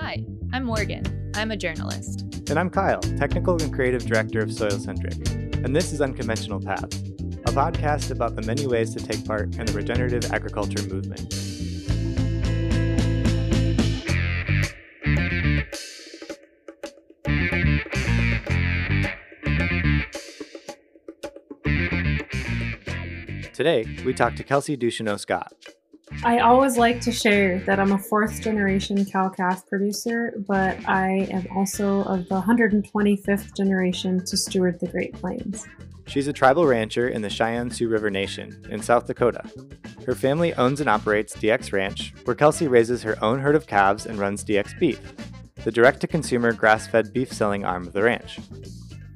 Hi, 0.00 0.24
I'm 0.52 0.64
Morgan. 0.64 1.32
I'm 1.34 1.50
a 1.50 1.56
journalist. 1.56 2.22
And 2.48 2.58
I'm 2.58 2.70
Kyle, 2.70 3.00
Technical 3.00 3.60
and 3.60 3.72
Creative 3.72 4.04
Director 4.04 4.40
of 4.40 4.52
Soil 4.52 4.70
Centric. 4.70 5.28
And 5.64 5.74
this 5.74 5.92
is 5.92 6.00
Unconventional 6.00 6.60
Paths, 6.60 6.98
a 6.98 7.52
podcast 7.52 8.10
about 8.10 8.36
the 8.36 8.42
many 8.42 8.66
ways 8.66 8.94
to 8.94 9.04
take 9.04 9.24
part 9.24 9.56
in 9.56 9.66
the 9.66 9.72
regenerative 9.72 10.32
agriculture 10.32 10.82
movement. 10.88 11.28
Today, 23.52 23.84
we 24.06 24.14
talk 24.14 24.36
to 24.36 24.42
Kelsey 24.42 24.76
Ducheneaux 24.76 25.20
Scott. 25.20 25.52
I 26.22 26.40
always 26.40 26.76
like 26.76 27.00
to 27.02 27.12
share 27.12 27.60
that 27.60 27.80
I'm 27.80 27.92
a 27.92 27.98
fourth 27.98 28.42
generation 28.42 29.06
cow 29.06 29.30
calf 29.30 29.66
producer, 29.66 30.34
but 30.46 30.76
I 30.86 31.26
am 31.30 31.46
also 31.56 32.02
of 32.02 32.28
the 32.28 32.42
125th 32.42 33.56
generation 33.56 34.22
to 34.26 34.36
steward 34.36 34.78
the 34.80 34.88
Great 34.88 35.14
Plains. 35.14 35.66
She's 36.06 36.28
a 36.28 36.32
tribal 36.34 36.66
rancher 36.66 37.08
in 37.08 37.22
the 37.22 37.30
Cheyenne 37.30 37.70
Sioux 37.70 37.88
River 37.88 38.10
Nation 38.10 38.62
in 38.68 38.82
South 38.82 39.06
Dakota. 39.06 39.42
Her 40.04 40.14
family 40.14 40.52
owns 40.54 40.80
and 40.80 40.90
operates 40.90 41.34
DX 41.36 41.72
Ranch, 41.72 42.12
where 42.24 42.36
Kelsey 42.36 42.68
raises 42.68 43.02
her 43.02 43.16
own 43.24 43.40
herd 43.40 43.54
of 43.54 43.66
calves 43.66 44.04
and 44.04 44.18
runs 44.18 44.44
DX 44.44 44.78
Beef, 44.78 45.00
the 45.64 45.72
direct 45.72 46.02
to 46.02 46.06
consumer 46.06 46.52
grass 46.52 46.86
fed 46.86 47.14
beef 47.14 47.32
selling 47.32 47.64
arm 47.64 47.86
of 47.86 47.94
the 47.94 48.02
ranch. 48.02 48.38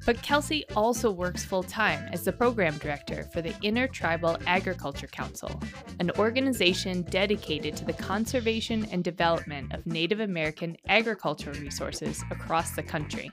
But 0.05 0.21
Kelsey 0.21 0.65
also 0.75 1.09
works 1.09 1.43
full 1.43 1.63
time 1.63 2.07
as 2.13 2.23
the 2.23 2.31
program 2.31 2.77
director 2.77 3.23
for 3.33 3.41
the 3.41 3.55
Intertribal 3.63 4.37
Agriculture 4.45 5.07
Council, 5.07 5.59
an 5.99 6.11
organization 6.19 7.01
dedicated 7.03 7.75
to 7.77 7.85
the 7.85 7.93
conservation 7.93 8.85
and 8.91 9.03
development 9.03 9.73
of 9.73 9.85
Native 9.87 10.19
American 10.19 10.77
agricultural 10.87 11.59
resources 11.59 12.23
across 12.29 12.71
the 12.75 12.83
country. 12.83 13.31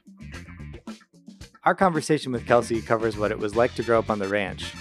Our 1.65 1.75
conversation 1.75 2.33
with 2.33 2.47
Kelsey 2.47 2.81
covers 2.81 3.17
what 3.17 3.31
it 3.31 3.39
was 3.39 3.55
like 3.55 3.75
to 3.75 3.83
grow 3.83 3.99
up 3.99 4.11
on 4.11 4.19
the 4.19 4.29
ranch, 4.29 4.73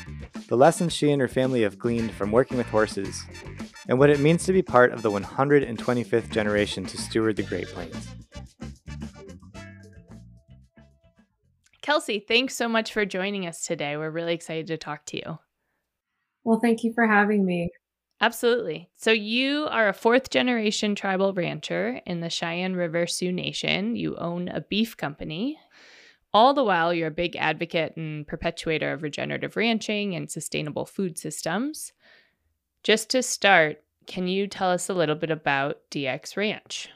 the 0.51 0.57
lessons 0.57 0.91
she 0.91 1.09
and 1.09 1.21
her 1.21 1.29
family 1.29 1.61
have 1.61 1.79
gleaned 1.79 2.11
from 2.11 2.29
working 2.29 2.57
with 2.57 2.67
horses, 2.67 3.23
and 3.87 3.97
what 3.97 4.09
it 4.09 4.19
means 4.19 4.43
to 4.43 4.51
be 4.51 4.61
part 4.61 4.91
of 4.91 5.01
the 5.01 5.09
125th 5.09 6.29
generation 6.29 6.85
to 6.85 6.97
steward 6.97 7.37
the 7.37 7.43
Great 7.43 7.67
Plains. 7.67 8.09
Kelsey, 11.81 12.19
thanks 12.19 12.55
so 12.55 12.69
much 12.69 12.93
for 12.93 13.05
joining 13.05 13.47
us 13.47 13.65
today. 13.65 13.97
We're 13.97 14.11
really 14.11 14.33
excited 14.33 14.67
to 14.67 14.77
talk 14.77 15.05
to 15.07 15.17
you. 15.17 15.39
Well, 16.43 16.59
thank 16.59 16.83
you 16.83 16.93
for 16.93 17.05
having 17.07 17.45
me. 17.45 17.69
Absolutely. 18.19 18.89
So, 18.95 19.11
you 19.11 19.67
are 19.71 19.89
a 19.89 19.93
fourth 19.93 20.29
generation 20.29 20.93
tribal 20.93 21.33
rancher 21.33 22.01
in 22.05 22.19
the 22.19 22.29
Cheyenne 22.29 22.75
River 22.75 23.07
Sioux 23.07 23.31
Nation. 23.31 23.95
You 23.95 24.15
own 24.17 24.47
a 24.47 24.61
beef 24.61 24.95
company. 24.95 25.57
All 26.31 26.53
the 26.53 26.63
while, 26.63 26.93
you're 26.93 27.07
a 27.07 27.11
big 27.11 27.35
advocate 27.35 27.97
and 27.97 28.27
perpetuator 28.27 28.93
of 28.93 29.01
regenerative 29.01 29.57
ranching 29.57 30.15
and 30.15 30.29
sustainable 30.29 30.85
food 30.85 31.17
systems. 31.17 31.93
Just 32.83 33.09
to 33.09 33.23
start, 33.23 33.83
can 34.05 34.27
you 34.27 34.47
tell 34.47 34.69
us 34.69 34.87
a 34.87 34.93
little 34.93 35.15
bit 35.15 35.31
about 35.31 35.77
DX 35.89 36.37
Ranch? 36.37 36.89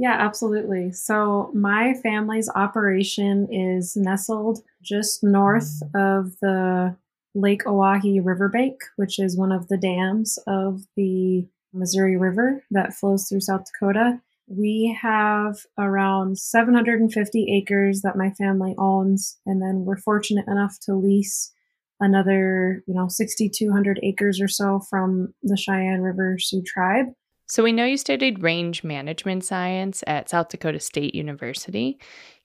Yeah, 0.00 0.16
absolutely. 0.18 0.92
So, 0.92 1.50
my 1.52 1.92
family's 1.92 2.48
operation 2.54 3.46
is 3.52 3.98
nestled 3.98 4.60
just 4.82 5.22
north 5.22 5.82
of 5.94 6.40
the 6.40 6.96
Lake 7.34 7.64
Oahe 7.66 8.24
riverbank, 8.24 8.80
which 8.96 9.18
is 9.18 9.36
one 9.36 9.52
of 9.52 9.68
the 9.68 9.76
dams 9.76 10.38
of 10.46 10.86
the 10.96 11.46
Missouri 11.74 12.16
River 12.16 12.64
that 12.70 12.94
flows 12.94 13.28
through 13.28 13.42
South 13.42 13.64
Dakota. 13.66 14.22
We 14.46 14.96
have 15.02 15.58
around 15.78 16.38
750 16.38 17.54
acres 17.54 18.00
that 18.00 18.16
my 18.16 18.30
family 18.30 18.74
owns, 18.78 19.38
and 19.44 19.60
then 19.60 19.84
we're 19.84 19.98
fortunate 19.98 20.46
enough 20.48 20.78
to 20.86 20.94
lease 20.94 21.52
another, 22.00 22.82
you 22.86 22.94
know, 22.94 23.08
6,200 23.08 24.00
acres 24.02 24.40
or 24.40 24.48
so 24.48 24.80
from 24.88 25.34
the 25.42 25.58
Cheyenne 25.58 26.00
River 26.00 26.38
Sioux 26.38 26.62
tribe. 26.62 27.08
So 27.50 27.64
we 27.64 27.72
know 27.72 27.84
you 27.84 27.96
studied 27.96 28.44
range 28.44 28.84
management 28.84 29.42
science 29.42 30.04
at 30.06 30.30
South 30.30 30.50
Dakota 30.50 30.78
State 30.78 31.16
University. 31.16 31.98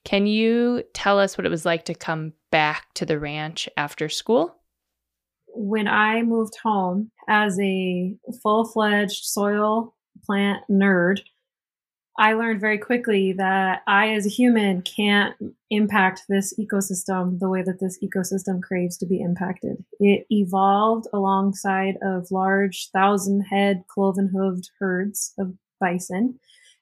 Can 0.04 0.26
you 0.26 0.82
tell 0.94 1.20
us 1.20 1.38
what 1.38 1.46
it 1.46 1.50
was 1.50 1.64
like 1.64 1.84
to 1.84 1.94
come 1.94 2.32
back 2.50 2.92
to 2.94 3.06
the 3.06 3.16
ranch 3.16 3.68
after 3.76 4.08
school? 4.08 4.56
When 5.46 5.86
I 5.86 6.22
moved 6.22 6.54
home 6.60 7.12
as 7.28 7.56
a 7.60 8.16
full 8.42 8.64
fledged 8.64 9.26
soil 9.26 9.94
plant 10.24 10.64
nerd, 10.68 11.20
I 12.18 12.32
learned 12.32 12.60
very 12.60 12.78
quickly 12.78 13.32
that 13.34 13.82
I, 13.86 14.14
as 14.14 14.26
a 14.26 14.30
human, 14.30 14.82
can't 14.82 15.34
impact 15.70 16.22
this 16.28 16.54
ecosystem 16.58 17.38
the 17.38 17.48
way 17.48 17.62
that 17.62 17.78
this 17.78 17.98
ecosystem 18.02 18.62
craves 18.62 18.96
to 18.98 19.06
be 19.06 19.20
impacted. 19.20 19.84
It 20.00 20.26
evolved 20.30 21.06
alongside 21.12 21.96
of 22.02 22.30
large 22.30 22.88
thousand 22.90 23.42
head 23.42 23.84
cloven 23.88 24.30
hooved 24.34 24.70
herds 24.78 25.34
of 25.38 25.54
bison 25.78 26.38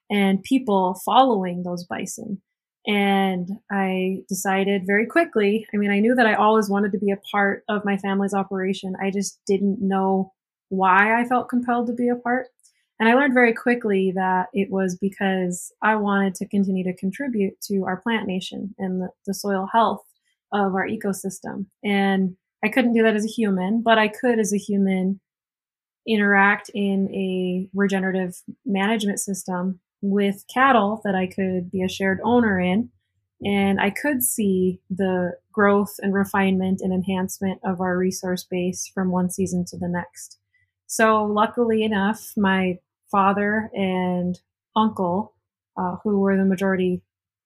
and 0.09 0.43
people 0.43 1.01
following 1.03 1.63
those 1.63 1.83
bison. 1.83 2.41
And 2.87 3.49
I 3.71 4.21
decided 4.29 4.83
very 4.85 5.07
quickly, 5.07 5.65
I 5.73 5.77
mean, 5.77 5.91
I 5.91 5.99
knew 5.99 6.15
that 6.15 6.27
I 6.27 6.35
always 6.35 6.69
wanted 6.69 6.91
to 6.91 6.99
be 6.99 7.11
a 7.11 7.19
part 7.31 7.63
of 7.67 7.83
my 7.83 7.97
family's 7.97 8.33
operation. 8.33 8.95
I 9.01 9.09
just 9.09 9.39
didn't 9.47 9.81
know 9.81 10.33
why 10.69 11.19
I 11.19 11.25
felt 11.25 11.49
compelled 11.49 11.87
to 11.87 11.93
be 11.93 12.09
a 12.09 12.15
part. 12.15 12.47
And 12.99 13.09
I 13.09 13.13
learned 13.13 13.33
very 13.33 13.53
quickly 13.53 14.13
that 14.15 14.47
it 14.53 14.71
was 14.71 14.97
because 14.97 15.71
I 15.81 15.95
wanted 15.95 16.35
to 16.35 16.47
continue 16.47 16.83
to 16.85 16.95
contribute 16.95 17.59
to 17.63 17.83
our 17.83 17.97
plant 17.97 18.25
nation 18.25 18.73
and 18.77 19.01
the, 19.01 19.09
the, 19.25 19.33
soil 19.33 19.67
health 19.71 20.05
of 20.53 20.73
our 20.73 20.87
ecosystem. 20.87 21.65
And 21.83 22.37
I 22.63 22.69
couldn't 22.69 22.93
do 22.93 23.03
that 23.03 23.15
as 23.15 23.25
a 23.25 23.29
human, 23.29 23.81
but 23.81 23.97
I 23.97 24.07
could, 24.07 24.39
as 24.39 24.53
a 24.53 24.57
human, 24.57 25.19
interact 26.07 26.69
in 26.73 27.09
a 27.13 27.67
regenerative 27.73 28.41
management 28.65 29.19
system 29.19 29.79
with 30.01 30.45
cattle 30.53 31.01
that 31.03 31.15
I 31.15 31.27
could 31.27 31.71
be 31.71 31.83
a 31.83 31.89
shared 31.89 32.19
owner 32.23 32.59
in. 32.59 32.89
And 33.43 33.81
I 33.81 33.89
could 33.89 34.23
see 34.23 34.79
the 34.89 35.33
growth 35.51 35.95
and 35.99 36.13
refinement 36.13 36.79
and 36.81 36.93
enhancement 36.93 37.59
of 37.65 37.81
our 37.81 37.97
resource 37.97 38.45
base 38.49 38.89
from 38.93 39.11
one 39.11 39.29
season 39.29 39.65
to 39.69 39.77
the 39.77 39.89
next. 39.89 40.39
So, 40.87 41.25
luckily 41.25 41.83
enough, 41.83 42.33
my 42.37 42.77
father 43.11 43.69
and 43.73 44.39
uncle, 44.75 45.33
uh, 45.77 45.95
who 46.03 46.19
were 46.19 46.37
the 46.37 46.45
majority 46.45 47.01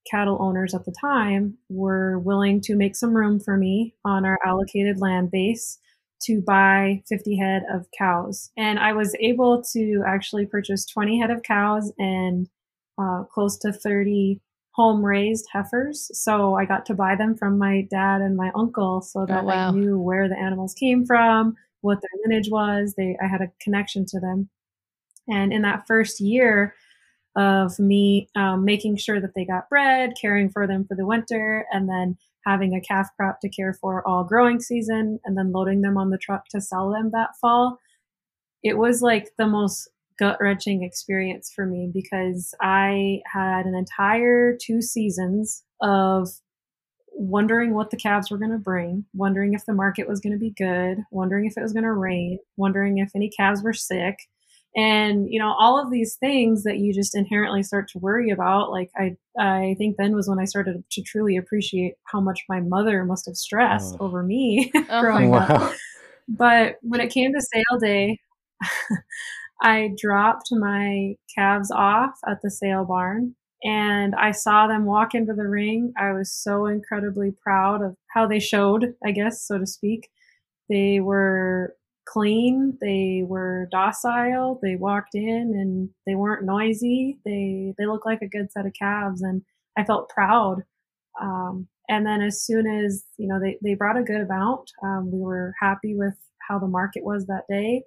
cattle 0.09 0.37
owners 0.39 0.73
at 0.73 0.85
the 0.85 0.95
time, 0.99 1.57
were 1.69 2.19
willing 2.19 2.61
to 2.61 2.75
make 2.75 2.95
some 2.95 3.13
room 3.13 3.39
for 3.39 3.57
me 3.57 3.93
on 4.05 4.25
our 4.25 4.39
allocated 4.45 4.99
land 4.99 5.31
base 5.31 5.79
to 6.21 6.41
buy 6.41 7.01
50 7.07 7.37
head 7.37 7.63
of 7.71 7.85
cows. 7.97 8.51
And 8.57 8.79
I 8.79 8.93
was 8.93 9.15
able 9.19 9.63
to 9.73 10.03
actually 10.05 10.45
purchase 10.45 10.85
20 10.85 11.19
head 11.19 11.31
of 11.31 11.43
cows 11.43 11.91
and 11.97 12.49
uh, 12.97 13.23
close 13.23 13.57
to 13.59 13.71
30 13.71 14.41
home 14.71 15.03
raised 15.03 15.45
heifers. 15.51 16.09
So 16.13 16.55
I 16.55 16.65
got 16.65 16.85
to 16.87 16.93
buy 16.93 17.15
them 17.15 17.35
from 17.35 17.57
my 17.57 17.87
dad 17.89 18.21
and 18.21 18.35
my 18.35 18.51
uncle 18.55 19.01
so 19.01 19.25
that 19.25 19.43
oh, 19.43 19.47
wow. 19.47 19.69
I 19.69 19.71
knew 19.71 19.99
where 19.99 20.29
the 20.29 20.37
animals 20.37 20.73
came 20.73 21.05
from, 21.05 21.55
what 21.81 21.99
their 22.01 22.21
lineage 22.23 22.49
was. 22.49 22.93
They 22.95 23.17
I 23.21 23.27
had 23.27 23.41
a 23.41 23.51
connection 23.61 24.05
to 24.07 24.19
them. 24.19 24.49
And 25.29 25.53
in 25.53 25.61
that 25.63 25.85
first 25.87 26.19
year 26.19 26.75
of 27.35 27.77
me 27.79 28.29
um, 28.35 28.65
making 28.65 28.97
sure 28.97 29.21
that 29.21 29.33
they 29.35 29.45
got 29.45 29.69
bred, 29.69 30.13
caring 30.19 30.49
for 30.49 30.67
them 30.67 30.85
for 30.85 30.95
the 30.95 31.05
winter, 31.05 31.65
and 31.71 31.87
then 31.87 32.17
having 32.45 32.73
a 32.73 32.81
calf 32.81 33.09
crop 33.15 33.39
to 33.41 33.49
care 33.49 33.73
for 33.73 34.05
all 34.07 34.23
growing 34.23 34.59
season, 34.59 35.19
and 35.25 35.37
then 35.37 35.51
loading 35.51 35.81
them 35.81 35.97
on 35.97 36.09
the 36.09 36.17
truck 36.17 36.47
to 36.49 36.61
sell 36.61 36.91
them 36.91 37.11
that 37.13 37.29
fall, 37.39 37.79
it 38.63 38.77
was 38.77 39.01
like 39.01 39.29
the 39.37 39.47
most 39.47 39.89
gut 40.17 40.37
wrenching 40.41 40.83
experience 40.83 41.51
for 41.55 41.65
me 41.65 41.89
because 41.93 42.53
I 42.61 43.21
had 43.31 43.65
an 43.65 43.75
entire 43.75 44.57
two 44.61 44.81
seasons 44.81 45.63
of 45.81 46.27
wondering 47.13 47.73
what 47.73 47.89
the 47.89 47.97
calves 47.97 48.29
were 48.29 48.37
going 48.37 48.51
to 48.51 48.57
bring, 48.57 49.05
wondering 49.13 49.53
if 49.53 49.65
the 49.65 49.73
market 49.73 50.07
was 50.07 50.19
going 50.19 50.33
to 50.33 50.39
be 50.39 50.51
good, 50.51 51.03
wondering 51.11 51.45
if 51.45 51.57
it 51.57 51.61
was 51.61 51.73
going 51.73 51.83
to 51.83 51.93
rain, 51.93 52.39
wondering 52.57 52.97
if 52.97 53.11
any 53.15 53.29
calves 53.29 53.63
were 53.63 53.73
sick, 53.73 54.17
and 54.75 55.27
you 55.31 55.39
know 55.39 55.55
all 55.57 55.81
of 55.81 55.91
these 55.91 56.15
things 56.15 56.63
that 56.63 56.77
you 56.77 56.93
just 56.93 57.15
inherently 57.15 57.63
start 57.63 57.89
to 57.89 57.97
worry 57.97 58.29
about 58.29 58.69
like 58.69 58.91
i 58.97 59.15
i 59.39 59.75
think 59.77 59.95
then 59.97 60.15
was 60.15 60.29
when 60.29 60.39
i 60.39 60.45
started 60.45 60.83
to 60.91 61.01
truly 61.01 61.37
appreciate 61.37 61.95
how 62.03 62.21
much 62.21 62.43
my 62.47 62.59
mother 62.59 63.03
must 63.03 63.25
have 63.25 63.35
stressed 63.35 63.95
oh. 63.99 64.05
over 64.05 64.21
me 64.21 64.71
oh. 64.75 65.01
growing 65.01 65.31
wow. 65.31 65.39
up 65.39 65.73
but 66.27 66.75
when 66.81 67.01
it 67.01 67.11
came 67.11 67.33
to 67.33 67.41
sale 67.41 67.79
day 67.79 68.19
i 69.61 69.89
dropped 69.97 70.49
my 70.51 71.15
calves 71.35 71.71
off 71.71 72.13
at 72.27 72.41
the 72.43 72.51
sale 72.51 72.85
barn 72.85 73.35
and 73.63 74.13
i 74.15 74.29
saw 74.29 74.67
them 74.67 74.85
walk 74.85 75.15
into 75.15 75.33
the 75.33 75.47
ring 75.47 75.91
i 75.97 76.11
was 76.11 76.31
so 76.31 76.67
incredibly 76.67 77.31
proud 77.31 77.81
of 77.81 77.95
how 78.13 78.27
they 78.27 78.39
showed 78.39 78.93
i 79.03 79.11
guess 79.11 79.45
so 79.47 79.57
to 79.57 79.65
speak 79.65 80.09
they 80.69 80.99
were 80.99 81.75
clean. 82.11 82.77
They 82.81 83.23
were 83.25 83.67
docile. 83.71 84.59
They 84.61 84.75
walked 84.75 85.15
in 85.15 85.53
and 85.55 85.89
they 86.05 86.15
weren't 86.15 86.45
noisy. 86.45 87.19
They 87.25 87.73
they 87.77 87.85
looked 87.85 88.05
like 88.05 88.21
a 88.21 88.27
good 88.27 88.51
set 88.51 88.65
of 88.65 88.73
calves, 88.73 89.21
and 89.21 89.41
I 89.77 89.83
felt 89.83 90.09
proud. 90.09 90.63
Um, 91.21 91.67
and 91.89 92.05
then 92.05 92.21
as 92.21 92.43
soon 92.43 92.67
as 92.67 93.03
you 93.17 93.27
know 93.27 93.39
they 93.39 93.57
they 93.63 93.75
brought 93.75 93.97
a 93.97 94.03
good 94.03 94.21
amount, 94.21 94.71
um, 94.83 95.11
we 95.11 95.19
were 95.19 95.53
happy 95.59 95.95
with 95.95 96.15
how 96.47 96.59
the 96.59 96.67
market 96.67 97.03
was 97.03 97.25
that 97.27 97.43
day. 97.49 97.83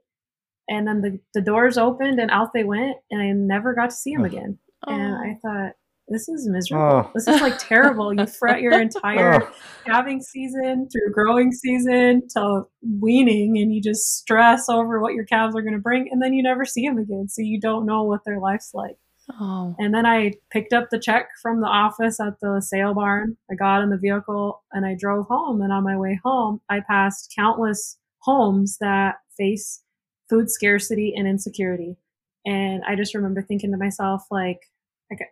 And 0.68 0.86
then 0.86 1.00
the, 1.00 1.18
the 1.34 1.40
doors 1.40 1.76
opened 1.76 2.20
and 2.20 2.30
out 2.30 2.52
they 2.54 2.64
went, 2.64 2.96
and 3.10 3.20
I 3.20 3.32
never 3.32 3.74
got 3.74 3.90
to 3.90 3.96
see 3.96 4.14
them 4.14 4.24
again. 4.24 4.58
Oh. 4.86 4.92
And 4.92 5.14
I 5.14 5.38
thought, 5.42 5.72
this 6.12 6.28
is 6.28 6.48
miserable. 6.48 7.06
Oh. 7.06 7.10
This 7.14 7.26
is 7.26 7.40
like 7.40 7.58
terrible. 7.58 8.12
You 8.12 8.26
fret 8.26 8.60
your 8.60 8.80
entire 8.80 9.42
oh. 9.42 9.54
calving 9.86 10.20
season 10.20 10.88
through 10.90 11.12
growing 11.12 11.52
season 11.52 12.22
to 12.36 12.62
weaning, 13.00 13.58
and 13.58 13.74
you 13.74 13.80
just 13.80 14.18
stress 14.18 14.68
over 14.68 15.00
what 15.00 15.14
your 15.14 15.24
calves 15.24 15.56
are 15.56 15.62
going 15.62 15.74
to 15.74 15.80
bring, 15.80 16.08
and 16.10 16.22
then 16.22 16.32
you 16.32 16.42
never 16.42 16.64
see 16.64 16.86
them 16.86 16.98
again. 16.98 17.28
So 17.28 17.42
you 17.42 17.60
don't 17.60 17.86
know 17.86 18.02
what 18.02 18.24
their 18.24 18.38
life's 18.38 18.72
like. 18.74 18.96
Oh. 19.40 19.74
And 19.78 19.94
then 19.94 20.04
I 20.04 20.32
picked 20.50 20.72
up 20.72 20.90
the 20.90 20.98
check 20.98 21.28
from 21.40 21.60
the 21.60 21.66
office 21.66 22.20
at 22.20 22.40
the 22.40 22.60
sale 22.60 22.94
barn. 22.94 23.36
I 23.50 23.54
got 23.54 23.82
in 23.82 23.90
the 23.90 23.96
vehicle 23.96 24.62
and 24.72 24.84
I 24.84 24.96
drove 24.98 25.26
home. 25.26 25.62
And 25.62 25.72
on 25.72 25.84
my 25.84 25.96
way 25.96 26.20
home, 26.24 26.60
I 26.68 26.80
passed 26.80 27.32
countless 27.36 27.98
homes 28.18 28.78
that 28.80 29.16
face 29.36 29.82
food 30.28 30.50
scarcity 30.50 31.14
and 31.16 31.26
insecurity. 31.26 31.96
And 32.44 32.82
I 32.86 32.96
just 32.96 33.14
remember 33.14 33.42
thinking 33.42 33.70
to 33.70 33.78
myself, 33.78 34.24
like, 34.30 34.60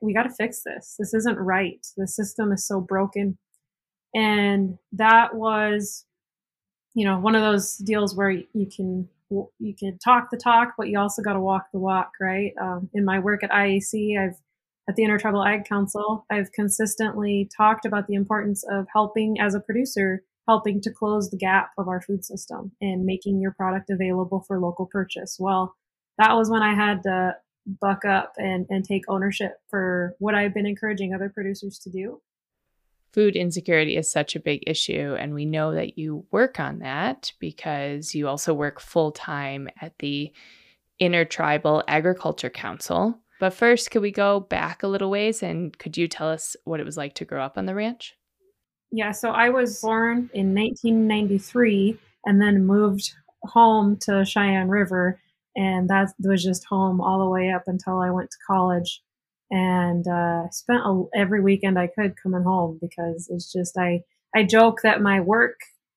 we 0.03 0.15
got 0.15 0.25
to 0.25 0.31
fix 0.31 0.63
this. 0.63 0.97
This 0.99 1.15
isn't 1.15 1.39
right. 1.39 1.87
The 1.97 2.07
system 2.07 2.53
is 2.53 2.67
so 2.67 2.81
broken. 2.81 3.39
And 4.15 4.79
that 4.93 5.35
was, 5.35 6.05
you 6.95 7.05
know, 7.05 7.19
one 7.19 7.35
of 7.35 7.43
those 7.43 7.77
deals 7.77 8.17
where 8.17 8.31
you 8.31 8.67
can 8.75 9.09
you 9.61 9.77
can 9.79 9.97
talk 9.99 10.29
the 10.31 10.37
talk, 10.37 10.75
but 10.77 10.89
you 10.89 10.99
also 10.99 11.23
got 11.23 11.35
to 11.35 11.41
walk 11.41 11.67
the 11.73 11.79
walk, 11.79 12.11
right? 12.21 12.53
Um, 12.61 12.91
in 12.93 13.05
my 13.05 13.21
work 13.21 13.45
at 13.45 13.51
IAC, 13.51 14.19
I've 14.19 14.37
at 14.89 14.97
the 14.97 15.05
Intertribal 15.05 15.45
Ag 15.45 15.67
Council, 15.67 16.27
I've 16.33 16.51
consistently 16.51 17.49
talked 17.57 17.85
about 17.85 18.09
the 18.09 18.15
importance 18.15 18.65
of 18.69 18.87
helping 18.93 19.37
as 19.41 19.55
a 19.55 19.61
producer, 19.61 20.25
helping 20.49 20.81
to 20.81 20.91
close 20.91 21.31
the 21.31 21.37
gap 21.37 21.71
of 21.79 21.87
our 21.87 22.01
food 22.01 22.25
system 22.25 22.73
and 22.81 23.05
making 23.05 23.41
your 23.41 23.53
product 23.53 23.89
available 23.89 24.43
for 24.49 24.59
local 24.59 24.87
purchase. 24.87 25.37
Well, 25.39 25.77
that 26.19 26.35
was 26.35 26.51
when 26.51 26.63
I 26.63 26.75
had 26.75 27.05
to 27.05 27.37
buck 27.81 28.05
up 28.05 28.35
and, 28.39 28.67
and 28.71 28.85
take 28.85 29.05
ownership 29.09 29.61
for 29.69 30.15
what 30.19 30.35
I've 30.35 30.55
been 30.55 30.67
encouraging 30.67 31.15
other 31.15 31.29
producers 31.29 31.79
to 31.81 31.91
do. 31.91 32.21
Food 33.13 33.35
insecurity 33.35 33.97
is 33.97 34.11
such 34.11 34.37
a 34.37 34.41
big 34.41 34.63
issue, 34.67 35.17
and 35.19 35.35
we 35.35 35.45
know 35.45 35.75
that 35.75 35.99
you 35.99 36.27
work 36.31 36.61
on 36.61 36.79
that 36.79 37.33
because 37.41 38.15
you 38.15 38.29
also 38.29 38.55
work 38.55 38.81
full 38.81 39.11
time 39.11 39.69
at 39.81 39.99
the 39.99 40.33
Intertribal 41.01 41.83
Agriculture 41.89 42.51
Council. 42.51 43.19
But 43.41 43.55
first, 43.55 43.91
could 43.91 44.03
we 44.03 44.13
go 44.13 44.39
back 44.39 44.83
a 44.83 44.89
little 44.89 45.11
ways 45.11 45.43
and 45.43 45.77
could 45.79 45.97
you 45.97 46.07
tell 46.07 46.29
us 46.29 46.57
what 46.65 46.79
it 46.79 46.85
was 46.85 46.97
like 46.97 47.15
to 47.15 47.25
grow 47.25 47.43
up 47.43 47.57
on 47.57 47.67
the 47.67 47.75
ranch? 47.75 48.15
Yeah, 48.93 49.13
so 49.13 49.31
I 49.31 49.49
was 49.49 49.81
born 49.81 50.31
in 50.35 50.55
1993 50.55 51.99
and 52.27 52.41
then 52.41 52.67
moved 52.67 53.15
home 53.45 53.97
to 54.03 54.25
Cheyenne 54.25 54.69
River 54.69 55.19
and 55.57 55.89
that 55.89 56.13
was 56.21 56.43
just 56.43 56.65
home 56.65 57.01
all 57.01 57.19
the 57.19 57.31
way 57.31 57.51
up 57.51 57.65
until 57.67 57.99
I 57.99 58.11
went 58.11 58.31
to 58.31 58.37
college. 58.47 59.03
And 59.51 60.07
uh, 60.07 60.49
spent 60.51 60.83
a, 60.85 61.05
every 61.15 61.41
weekend 61.41 61.77
I 61.77 61.89
could 61.89 62.15
coming 62.23 62.45
home 62.45 62.79
because 62.81 63.29
it's 63.31 63.53
just 63.53 63.77
I 63.77 64.03
I 64.35 64.45
joke 64.45 64.83
that 64.83 65.03
my 65.03 65.21
work 65.21 65.57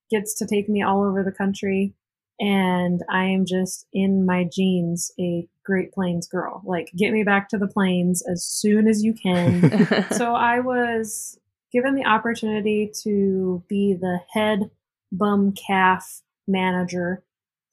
gets 0.10 0.34
to 0.40 0.48
take 0.48 0.68
me 0.68 0.82
all 0.82 1.04
over 1.04 1.24
the 1.24 1.32
country, 1.32 1.94
and 2.40 3.02
I 3.12 3.26
am 3.26 3.46
just 3.46 3.86
in 3.94 4.26
my 4.26 4.50
jeans 4.52 5.12
a 5.20 5.48
Great 5.64 5.94
Plains 5.94 6.28
girl. 6.28 6.64
Like, 6.66 6.92
get 6.98 7.14
me 7.14 7.24
back 7.24 7.48
to 7.50 7.60
the 7.60 7.68
plains 7.68 8.24
as 8.24 8.44
soon 8.44 8.88
as 8.88 9.04
you 9.04 9.14
can. 9.14 10.08
so 10.12 10.34
I 10.34 10.60
was 10.60 11.40
given 11.72 11.96
the 11.96 12.06
opportunity 12.06 12.92
to 13.04 13.64
be 13.68 13.94
the 13.94 14.20
head 14.34 14.72
bum 15.12 15.54
calf 15.54 16.22
manager 16.48 17.24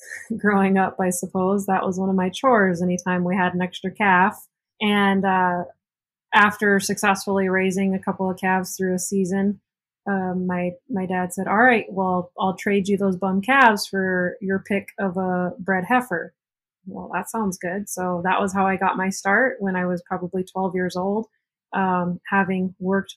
growing 0.36 0.78
up, 0.78 0.96
I 1.00 1.10
suppose. 1.10 1.66
That 1.66 1.84
was 1.84 1.98
one 1.98 2.08
of 2.08 2.16
my 2.16 2.28
chores 2.30 2.82
anytime 2.82 3.24
we 3.24 3.36
had 3.36 3.54
an 3.54 3.62
extra 3.62 3.90
calf. 3.90 4.46
And 4.80 5.24
uh, 5.24 5.64
after 6.34 6.80
successfully 6.80 7.48
raising 7.48 7.94
a 7.94 7.98
couple 7.98 8.30
of 8.30 8.38
calves 8.38 8.76
through 8.76 8.94
a 8.94 8.98
season, 8.98 9.60
um, 10.08 10.46
my 10.46 10.72
my 10.88 11.06
dad 11.06 11.32
said, 11.32 11.46
"All 11.46 11.58
right, 11.58 11.86
well, 11.90 12.32
I'll 12.38 12.56
trade 12.56 12.88
you 12.88 12.96
those 12.96 13.16
bum 13.16 13.42
calves 13.42 13.86
for 13.86 14.36
your 14.40 14.58
pick 14.60 14.88
of 14.98 15.16
a 15.16 15.52
bred 15.58 15.84
heifer." 15.84 16.34
Well, 16.86 17.10
that 17.12 17.30
sounds 17.30 17.58
good. 17.58 17.88
So 17.88 18.22
that 18.24 18.40
was 18.40 18.52
how 18.52 18.66
I 18.66 18.76
got 18.76 18.96
my 18.96 19.10
start 19.10 19.56
when 19.60 19.76
I 19.76 19.86
was 19.86 20.02
probably 20.02 20.44
12 20.44 20.74
years 20.74 20.96
old, 20.96 21.26
um, 21.74 22.20
having 22.28 22.74
worked, 22.78 23.16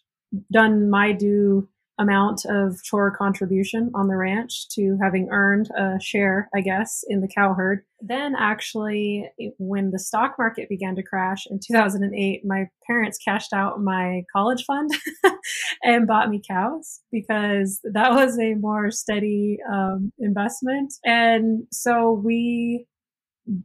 done 0.52 0.90
my 0.90 1.14
due 1.14 1.70
amount 2.00 2.42
of 2.46 2.82
chore 2.84 3.16
contribution 3.16 3.92
on 3.94 4.08
the 4.08 4.16
ranch 4.16 4.68
to 4.70 4.98
having 5.02 5.30
earned 5.32 5.70
a 5.78 6.00
share, 6.02 6.50
I 6.56 6.62
guess, 6.62 7.04
in 7.08 7.22
the 7.22 7.28
cow 7.28 7.54
herd. 7.54 7.84
Then, 8.02 8.36
actually, 8.38 9.30
when 9.60 9.92
the 9.92 10.00
stock 10.00 10.36
market 10.38 10.70
began 10.70 10.96
to 10.96 11.04
crash 11.04 11.46
in 11.50 11.60
2008, 11.66 12.44
my 12.46 12.68
parents 12.88 13.20
cashed 13.24 13.54
out 13.54 13.82
my 13.82 14.24
college 14.36 14.66
fund 14.66 14.90
and 15.84 16.08
bought 16.08 16.30
me 16.30 16.42
cows 16.46 17.02
because 17.12 17.80
that 17.84 18.12
was 18.12 18.40
a 18.40 18.56
more 18.56 18.90
steady 18.92 19.60
um, 19.72 20.12
investment. 20.20 20.94
And 21.06 21.68
so 21.72 22.12
we 22.12 22.88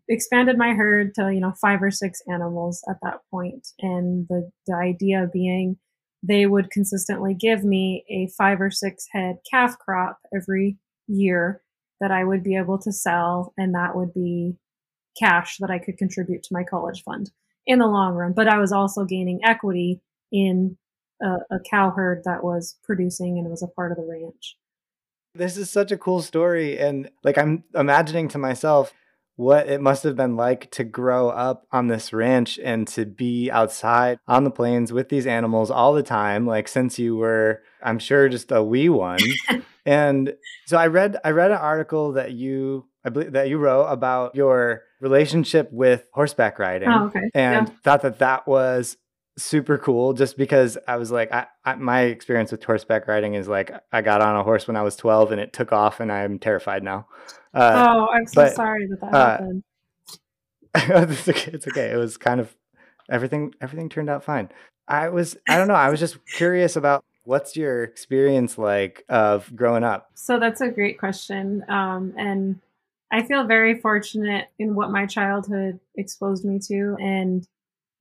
expanded 0.09 0.59
my 0.59 0.71
herd 0.71 1.15
to 1.15 1.33
you 1.33 1.41
know 1.41 1.53
five 1.61 1.81
or 1.83 1.91
six 1.91 2.21
animals 2.29 2.83
at 2.91 2.97
that 3.03 3.21
point 3.31 3.69
and 3.79 4.27
the 4.29 4.51
the 4.67 4.75
idea 4.75 5.29
being 5.33 5.77
they 6.23 6.47
would 6.47 6.71
consistently 6.71 7.35
give 7.35 7.65
me 7.65 8.05
a 8.09 8.29
five 8.37 8.61
or 8.61 8.71
six 8.71 9.07
head 9.13 9.37
calf 9.51 9.79
crop 9.79 10.19
every 10.35 10.79
year 11.07 11.63
that 12.01 12.11
I 12.11 12.25
would 12.25 12.43
be 12.43 12.57
able 12.57 12.79
to 12.79 12.93
sell, 12.93 13.53
and 13.57 13.75
that 13.75 13.97
would 13.97 14.15
be 14.15 14.57
cash 15.19 15.57
that 15.59 15.71
I 15.71 15.79
could 15.79 15.99
contribute 15.99 16.43
to 16.45 16.53
my 16.53 16.63
college 16.63 17.03
fund 17.03 17.31
in 17.67 17.81
the 17.81 17.87
long 17.87 18.15
run. 18.15 18.33
But 18.33 18.49
I 18.49 18.59
was 18.59 18.73
also 18.73 19.05
gaining 19.05 19.41
equity 19.45 20.01
in 20.31 20.77
a, 21.23 21.37
a 21.51 21.61
cow 21.71 21.91
herd 21.91 22.23
that 22.25 22.45
was 22.45 22.77
producing 22.85 23.39
and 23.39 23.47
it 23.47 23.51
was 23.51 23.63
a 23.63 23.69
part 23.69 23.91
of 23.91 23.99
the 23.99 24.05
ranch. 24.05 24.57
This 25.35 25.57
is 25.57 25.71
such 25.71 25.93
a 25.93 25.99
cool 25.99 26.23
story. 26.23 26.79
And 26.79 27.11
like, 27.23 27.39
I'm 27.39 27.65
imagining 27.75 28.29
to 28.29 28.39
myself, 28.39 28.93
what 29.39 29.69
it 29.69 29.81
must 29.81 30.03
have 30.03 30.17
been 30.17 30.35
like 30.35 30.69
to 30.73 30.83
grow 30.83 31.29
up 31.29 31.65
on 31.71 31.87
this 31.87 32.13
ranch 32.13 32.59
and 32.59 32.89
to 32.89 33.07
be 33.07 33.49
outside 33.53 34.19
on 34.27 34.43
the 34.43 34.51
plains 34.51 34.93
with 34.93 35.11
these 35.11 35.29
animals 35.29 35.71
all 35.71 35.95
the 35.95 36.03
time 36.03 36.45
like 36.45 36.67
since 36.67 36.99
you 36.99 37.15
were 37.15 37.63
i'm 37.81 38.01
sure 38.01 38.29
just 38.29 38.51
a 38.51 38.61
wee 38.61 38.89
one 38.89 39.21
and 39.87 40.35
so 40.67 40.77
i 40.77 40.89
read 40.89 41.17
i 41.25 41.31
read 41.31 41.53
an 41.53 41.57
article 41.57 42.13
that 42.13 42.33
you 42.33 42.85
i 43.05 43.09
believe 43.09 43.31
that 43.31 43.49
you 43.49 43.59
wrote 43.59 43.87
about 43.87 44.35
your 44.35 44.83
relationship 45.01 45.71
with 45.71 46.09
horseback 46.13 46.59
riding 46.59 46.89
oh, 46.89 47.05
okay. 47.05 47.31
and 47.33 47.69
yeah. 47.69 47.75
thought 47.85 48.03
that 48.03 48.19
that 48.19 48.45
was 48.49 48.97
super 49.37 49.79
cool 49.79 50.15
just 50.15 50.37
because 50.37 50.77
I 50.89 50.97
was 50.97 51.13
like, 51.13 51.33
I, 51.33 51.47
I, 51.65 51.77
my 51.77 52.01
experience 52.03 52.51
with 52.51 52.65
horseback 52.65 53.07
riding 53.07 53.35
is 53.35 53.47
like, 53.47 53.73
I 53.93 54.03
got 54.03 54.21
on 54.21 54.35
a 54.35 54.43
horse 54.43 54.67
when 54.67 54.77
I 54.77 54.83
was 54.83 54.97
12 54.97 55.31
and 55.31 55.41
it 55.41 55.53
took 55.53 55.73
off 55.73 56.01
and 56.01 56.11
I'm 56.11 56.41
terrified 56.41 56.83
now. 56.83 57.07
Uh, 57.55 57.87
oh, 57.89 58.09
I'm 58.09 58.27
so 58.27 58.43
but, 58.43 58.55
sorry 58.55 58.87
that 58.87 59.01
that 59.01 59.15
uh, 59.15 59.31
happened. 59.31 59.63
it's, 60.75 61.29
okay, 61.29 61.51
it's 61.53 61.67
okay. 61.67 61.91
It 61.91 61.97
was 61.97 62.17
kind 62.17 62.41
of 62.41 62.55
everything, 63.11 63.55
everything 63.61 63.89
turned 63.89 64.11
out 64.11 64.25
fine. 64.25 64.51
I 64.87 65.09
was, 65.09 65.37
I 65.49 65.57
don't 65.57 65.69
know. 65.69 65.75
I 65.75 65.91
was 65.91 66.01
just 66.01 66.19
curious 66.27 66.77
about 66.77 67.05
what's 67.25 67.57
your 67.57 67.85
experience 67.85 68.57
like 68.57 69.05
of 69.09 69.55
growing 69.55 69.85
up? 69.85 70.11
So 70.15 70.39
that's 70.39 70.61
a 70.61 70.69
great 70.69 70.99
question. 70.99 71.65
Um, 71.69 72.15
and 72.17 72.61
I 73.11 73.23
feel 73.23 73.45
very 73.45 73.81
fortunate 73.81 74.49
in 74.59 74.75
what 74.75 74.91
my 74.91 75.07
childhood 75.07 75.79
exposed 75.95 76.45
me 76.45 76.59
to. 76.69 76.97
And 77.01 77.47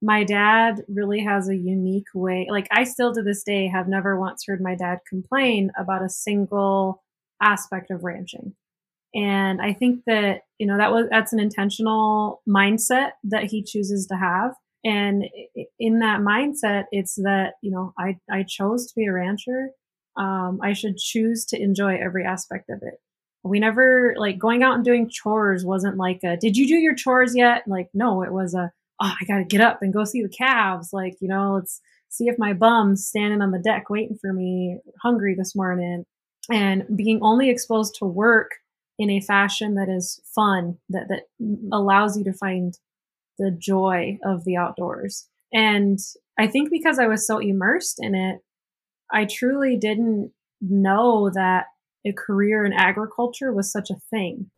my 0.02 0.24
dad 0.24 0.86
really 0.88 1.22
has 1.22 1.50
a 1.50 1.56
unique 1.56 2.08
way. 2.14 2.48
Like 2.50 2.68
I 2.72 2.84
still 2.84 3.14
to 3.14 3.24
this 3.24 3.44
day 3.44 3.68
have 3.68 3.88
never 3.88 4.20
once 4.20 4.46
heard 4.48 4.62
my 4.62 4.76
dad 4.76 5.00
complain 5.08 5.72
about 5.78 6.04
a 6.04 6.10
single 6.10 7.04
aspect 7.42 7.92
of 7.92 8.04
ranching. 8.04 8.54
And 9.16 9.62
I 9.62 9.74
think 9.74 10.04
that, 10.06 10.42
you 10.58 10.68
know, 10.68 10.78
that 10.78 10.92
was 10.92 11.08
that's 11.10 11.34
an 11.34 11.40
intentional 11.40 12.42
mindset 12.48 13.12
that 13.24 13.46
he 13.46 13.64
chooses 13.64 14.08
to 14.08 14.16
have. 14.16 14.54
And 14.84 15.26
in 15.80 16.00
that 16.00 16.22
mindset, 16.22 16.86
it's 16.92 17.16
that, 17.16 17.54
you 17.62 17.72
know, 17.72 17.94
I, 17.98 18.18
I 18.30 18.44
chose 18.44 18.86
to 18.88 18.94
be 18.96 19.06
a 19.06 19.14
rancher. 19.14 19.70
Um, 20.16 20.60
I 20.62 20.74
should 20.74 20.98
choose 20.98 21.46
to 21.46 21.62
enjoy 21.62 21.98
every 21.98 22.26
aspect 22.26 22.70
of 22.70 22.80
it. 22.84 22.96
We 23.44 23.60
never 23.60 24.16
like 24.18 24.38
going 24.38 24.64
out 24.64 24.76
and 24.76 24.86
doing 24.86 25.10
chores 25.10 25.66
wasn't 25.66 25.98
like 25.98 26.20
a, 26.24 26.38
did 26.38 26.58
you 26.58 26.68
do 26.68 26.76
your 26.76 26.96
chores 26.96 27.36
yet? 27.36 27.64
Like, 27.68 27.90
no, 27.94 28.24
it 28.24 28.32
was 28.32 28.54
a, 28.54 28.72
oh, 29.02 29.14
I 29.20 29.26
got 29.26 29.38
to 29.38 29.46
get 29.46 29.62
up 29.62 29.82
and 29.82 29.94
go 29.94 30.04
see 30.04 30.22
the 30.22 30.30
calves. 30.30 30.92
Like, 30.92 31.18
you 31.22 31.28
know, 31.28 31.54
let's 31.56 31.82
see 32.10 32.28
if 32.28 32.38
my 32.38 32.54
bum's 32.54 33.06
standing 33.06 33.42
on 33.42 33.52
the 33.52 33.60
deck 33.60 33.90
waiting 33.90 34.18
for 34.20 34.34
me, 34.34 34.80
hungry 35.02 35.36
this 35.36 35.56
morning. 35.56 36.06
And 36.50 36.86
being 36.96 37.20
only 37.22 37.50
exposed 37.50 37.96
to 37.96 38.06
work 38.06 38.52
in 39.00 39.10
a 39.10 39.22
fashion 39.22 39.76
that 39.76 39.90
is 39.90 40.22
fun, 40.34 40.78
that, 40.90 41.08
that 41.10 41.24
allows 41.72 42.18
you 42.18 42.24
to 42.24 42.34
find 42.34 42.78
the 43.38 43.52
joy 43.52 44.18
of 44.26 44.44
the 44.44 44.58
outdoors. 44.58 45.28
And 45.54 46.00
I 46.38 46.48
think 46.48 46.72
because 46.72 47.00
I 47.00 47.08
was 47.08 47.26
so 47.26 47.38
immersed 47.38 48.00
in 48.00 48.16
it, 48.16 48.40
I 49.12 49.26
truly 49.26 49.78
didn't 49.78 50.32
know 50.62 51.30
that 51.34 51.66
a 52.06 52.12
career 52.12 52.66
in 52.66 52.74
agriculture 52.74 53.54
was 53.54 53.72
such 53.72 53.90
a 53.90 54.00
thing 54.10 54.50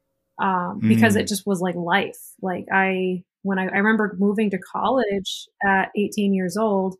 um, 0.41 0.79
because 0.81 1.15
mm. 1.15 1.21
it 1.21 1.27
just 1.27 1.45
was 1.45 1.61
like 1.61 1.75
life. 1.75 2.19
Like 2.41 2.65
I, 2.71 3.23
when 3.43 3.59
I, 3.59 3.63
I 3.63 3.77
remember 3.77 4.15
moving 4.17 4.49
to 4.51 4.57
college 4.57 5.47
at 5.63 5.89
18 5.95 6.33
years 6.33 6.57
old 6.57 6.95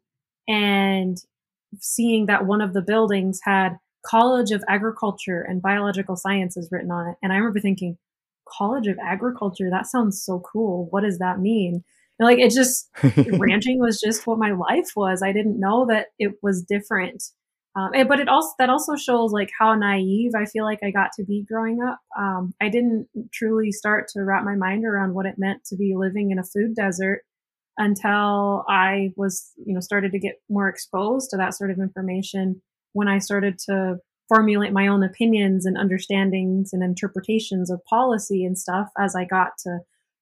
and 0.48 1.18
seeing 1.80 2.26
that 2.26 2.46
one 2.46 2.62
of 2.62 2.74
the 2.74 2.82
buildings 2.82 3.40
had 3.44 3.78
College 4.06 4.52
of 4.52 4.64
Agriculture 4.68 5.42
and 5.42 5.62
Biological 5.62 6.16
Sciences 6.16 6.70
written 6.72 6.92
on 6.92 7.10
it. 7.10 7.18
And 7.22 7.34
I 7.34 7.38
remember 7.38 7.60
thinking, 7.60 7.98
College 8.48 8.88
of 8.88 8.98
Agriculture, 9.04 9.70
that 9.70 9.88
sounds 9.88 10.24
so 10.24 10.40
cool. 10.40 10.88
What 10.90 11.04
does 11.04 11.20
that 11.20 11.40
mean? 11.40 11.84
And 12.18 12.26
like 12.28 12.40
it 12.40 12.52
just, 12.52 12.90
ranching 13.38 13.80
was 13.80 14.00
just 14.00 14.26
what 14.26 14.40
my 14.40 14.52
life 14.52 14.92
was. 14.96 15.22
I 15.22 15.32
didn't 15.32 15.60
know 15.60 15.86
that 15.90 16.08
it 16.18 16.34
was 16.42 16.64
different. 16.64 17.24
Um, 17.76 17.92
but 18.08 18.20
it 18.20 18.28
also 18.28 18.50
that 18.58 18.70
also 18.70 18.96
shows 18.96 19.32
like 19.32 19.52
how 19.58 19.76
naive 19.76 20.32
I 20.36 20.46
feel 20.46 20.66
like 20.66 20.80
I 20.84 20.90
got 20.90 21.12
to 21.18 21.24
be 21.24 21.46
growing 21.48 21.82
up. 21.82 22.00
Um, 22.18 22.54
I 22.60 22.68
didn't 22.68 23.08
truly 23.32 23.72
start 23.72 24.08
to 24.14 24.24
wrap 24.24 24.44
my 24.44 24.56
mind 24.56 24.86
around 24.86 25.14
what 25.14 25.28
it 25.28 25.36
meant 25.38 25.64
to 25.66 25.78
be 25.78 25.94
living 25.96 26.32
in 26.32 26.40
a 26.40 26.44
food 26.44 26.76
desert 26.76 27.22
until 27.78 28.66
I 28.68 29.12
was, 29.16 29.52
you 29.66 29.74
know, 29.74 29.80
started 29.80 30.12
to 30.12 30.20
get 30.20 30.42
more 30.50 30.68
exposed 30.68 31.30
to 31.30 31.38
that 31.38 31.54
sort 31.54 31.72
of 31.72 31.80
information 31.80 32.62
when 32.94 33.08
I 33.08 33.20
started 33.20 33.60
to 33.68 34.00
formulate 34.28 34.72
my 34.72 34.88
own 34.88 35.04
opinions 35.04 35.66
and 35.66 35.78
understandings 35.78 36.72
and 36.72 36.84
interpretations 36.84 37.72
of 37.72 37.84
policy 37.86 38.46
and 38.46 38.58
stuff 38.58 38.90
as 38.98 39.16
I 39.16 39.26
got 39.26 39.58
to 39.64 39.80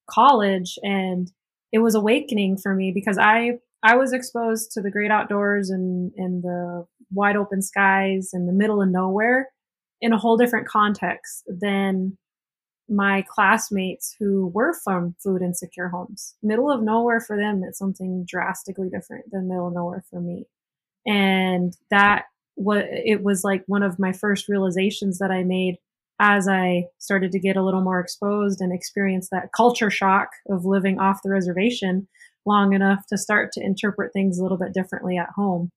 college 0.10 0.80
and 0.82 1.30
it 1.74 1.80
was 1.80 1.96
awakening 1.96 2.58
for 2.58 2.74
me 2.74 2.92
because 2.94 3.18
I 3.18 3.60
I 3.84 3.96
was 3.96 4.14
exposed 4.14 4.72
to 4.72 4.82
the 4.82 4.90
great 4.90 5.12
outdoors 5.12 5.70
and 5.70 6.12
and 6.18 6.42
the 6.42 6.86
wide 7.12 7.36
open 7.36 7.62
skies 7.62 8.30
and 8.34 8.48
the 8.48 8.54
middle 8.54 8.82
of 8.82 8.90
nowhere 8.90 9.50
in 10.02 10.14
a 10.14 10.18
whole 10.18 10.38
different 10.38 10.68
context 10.68 11.44
than 11.48 12.18
my 12.90 13.26
classmates 13.30 14.16
who 14.18 14.48
were 14.54 14.74
from 14.74 15.16
food 15.22 15.42
insecure 15.42 15.90
homes. 15.90 16.36
Middle 16.42 16.72
of 16.72 16.82
nowhere 16.82 17.20
for 17.20 17.36
them 17.36 17.64
it's 17.68 17.78
something 17.78 18.26
drastically 18.26 18.90
different 18.90 19.26
than 19.32 19.50
middle 19.50 19.68
of 19.68 19.74
nowhere 19.74 20.06
for 20.10 20.22
me. 20.22 20.46
And 21.06 21.76
that 21.90 22.26
what 22.58 22.86
it 22.90 23.24
was 23.24 23.44
like 23.44 23.64
one 23.68 23.84
of 23.84 24.00
my 24.00 24.12
first 24.12 24.50
realizations 24.50 25.20
that 25.20 25.32
I 25.32 25.44
made 25.44 25.78
as 26.20 26.48
I 26.48 26.86
started 26.98 27.32
to 27.32 27.40
get 27.40 27.56
a 27.56 27.64
little 27.64 27.82
more 27.82 28.00
exposed 28.00 28.60
and 28.60 28.74
experience 28.74 29.30
that 29.30 29.52
culture 29.56 29.92
shock 29.92 30.30
of 30.50 30.66
living 30.66 31.00
off 31.00 31.22
the 31.24 31.30
reservation 31.30 32.08
long 32.46 32.74
enough 32.74 33.06
to 33.10 33.18
start 33.18 33.52
to 33.54 33.62
interpret 33.64 34.12
things 34.12 34.40
a 34.40 34.42
little 34.42 34.58
bit 34.58 34.74
differently 34.74 35.18
at 35.18 35.30
home. 35.36 35.70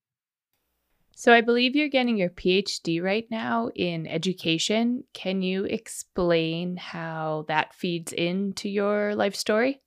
So, 1.14 1.34
I 1.34 1.42
believe 1.42 1.76
you're 1.76 1.90
getting 1.90 2.16
your 2.16 2.30
PhD 2.30 3.02
right 3.02 3.26
now 3.30 3.68
in 3.76 4.06
education. 4.06 5.04
Can 5.12 5.42
you 5.42 5.64
explain 5.64 6.78
how 6.78 7.44
that 7.48 7.74
feeds 7.74 8.14
into 8.14 8.70
your 8.70 9.14
life 9.14 9.34
story? 9.34 9.82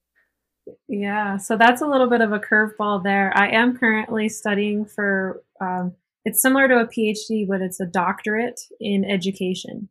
Yeah, 0.87 1.37
so 1.37 1.57
that's 1.57 1.81
a 1.81 1.87
little 1.87 2.07
bit 2.07 2.21
of 2.21 2.33
a 2.33 2.39
curveball 2.39 3.03
there. 3.03 3.35
I 3.35 3.47
am 3.47 3.75
currently 3.75 4.29
studying 4.29 4.85
for 4.85 5.41
um, 5.59 5.93
it's 6.25 6.41
similar 6.41 6.67
to 6.67 6.79
a 6.79 6.87
PhD, 6.87 7.47
but 7.47 7.61
it's 7.61 7.79
a 7.79 7.85
doctorate 7.85 8.61
in 8.79 9.03
education. 9.05 9.89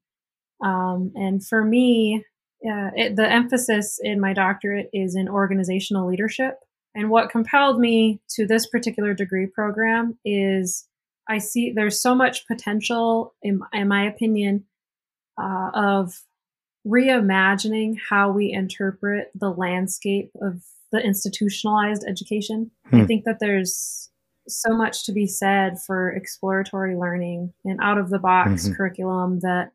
Um, 0.65 1.13
and 1.15 1.45
for 1.45 1.65
me, 1.65 2.25
uh, 2.65 2.91
it, 2.95 3.17
the 3.17 3.29
emphasis 3.31 3.99
in 4.03 4.21
my 4.21 4.33
doctorate 4.33 4.89
is 4.93 5.17
in 5.17 5.29
organizational 5.29 6.09
leadership. 6.09 6.55
And 6.95 7.11
what 7.11 7.31
compelled 7.31 7.81
me 7.81 8.21
to 8.31 8.47
this 8.47 8.67
particular 8.67 9.15
degree 9.15 9.47
program 9.47 10.19
is 10.25 10.87
I 11.29 11.39
see 11.39 11.73
there's 11.73 12.01
so 12.01 12.15
much 12.15 12.47
potential, 12.47 13.35
in, 13.43 13.61
in 13.73 13.89
my 13.89 14.07
opinion, 14.07 14.65
uh, 15.41 15.71
of 15.75 16.23
reimagining 16.87 17.97
how 18.09 18.31
we 18.31 18.53
interpret 18.53 19.31
the 19.35 19.51
landscape 19.51 20.31
of 20.41 20.63
the 20.91 20.99
institutionalized 20.99 22.05
education. 22.07 22.71
Hmm. 22.91 23.01
I 23.01 23.07
think 23.07 23.25
that 23.25 23.39
there's 23.41 24.11
so 24.49 24.77
much 24.77 25.05
to 25.05 25.13
be 25.13 25.27
said 25.27 25.79
for 25.87 26.11
exploratory 26.11 26.97
learning 26.97 27.53
and 27.65 27.79
out 27.83 27.99
of 27.99 28.11
the 28.11 28.19
box 28.19 28.65
mm-hmm. 28.65 28.75
curriculum 28.75 29.41
that 29.41 29.73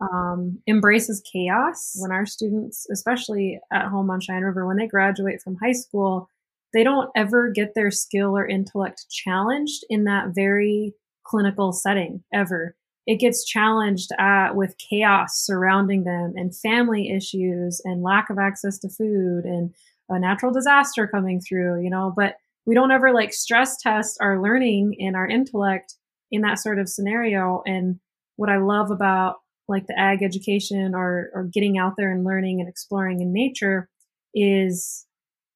um, 0.00 0.58
embraces 0.66 1.22
chaos. 1.30 1.94
When 1.98 2.12
our 2.12 2.26
students, 2.26 2.86
especially 2.90 3.60
at 3.72 3.86
home 3.86 4.10
on 4.10 4.20
Cheyenne 4.20 4.44
River, 4.44 4.66
when 4.66 4.76
they 4.76 4.86
graduate 4.86 5.42
from 5.42 5.56
high 5.56 5.72
school, 5.72 6.28
they 6.72 6.84
don't 6.84 7.10
ever 7.16 7.50
get 7.50 7.74
their 7.74 7.90
skill 7.90 8.36
or 8.36 8.46
intellect 8.46 9.06
challenged 9.10 9.84
in 9.90 10.04
that 10.04 10.28
very 10.34 10.94
clinical 11.24 11.72
setting 11.72 12.22
ever. 12.32 12.76
It 13.06 13.16
gets 13.16 13.44
challenged 13.44 14.10
at, 14.18 14.54
with 14.54 14.76
chaos 14.78 15.44
surrounding 15.44 16.04
them 16.04 16.34
and 16.36 16.54
family 16.54 17.10
issues 17.10 17.80
and 17.84 18.02
lack 18.02 18.30
of 18.30 18.38
access 18.38 18.78
to 18.78 18.88
food 18.88 19.44
and 19.44 19.74
a 20.08 20.18
natural 20.18 20.52
disaster 20.52 21.06
coming 21.06 21.40
through, 21.40 21.82
you 21.82 21.90
know, 21.90 22.12
but 22.14 22.36
we 22.66 22.74
don't 22.74 22.90
ever 22.90 23.12
like 23.12 23.32
stress 23.32 23.76
test 23.80 24.18
our 24.20 24.42
learning 24.42 24.96
and 25.00 25.16
our 25.16 25.26
intellect 25.26 25.94
in 26.30 26.42
that 26.42 26.58
sort 26.58 26.78
of 26.78 26.88
scenario. 26.88 27.62
And 27.66 27.98
what 28.36 28.50
I 28.50 28.58
love 28.58 28.90
about 28.90 29.36
like 29.68 29.86
the 29.86 29.98
ag 29.98 30.22
education 30.22 30.94
or, 30.94 31.30
or 31.34 31.44
getting 31.44 31.78
out 31.78 31.94
there 31.96 32.10
and 32.10 32.24
learning 32.24 32.60
and 32.60 32.68
exploring 32.68 33.20
in 33.20 33.32
nature 33.32 33.88
is 34.34 35.06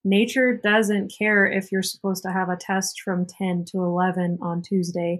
nature 0.03 0.59
doesn't 0.63 1.13
care 1.17 1.45
if 1.45 1.71
you're 1.71 1.83
supposed 1.83 2.23
to 2.23 2.31
have 2.31 2.49
a 2.49 2.57
test 2.57 3.01
from 3.03 3.25
10 3.25 3.65
to 3.71 3.77
11 3.79 4.39
on 4.41 4.61
Tuesday. 4.61 5.19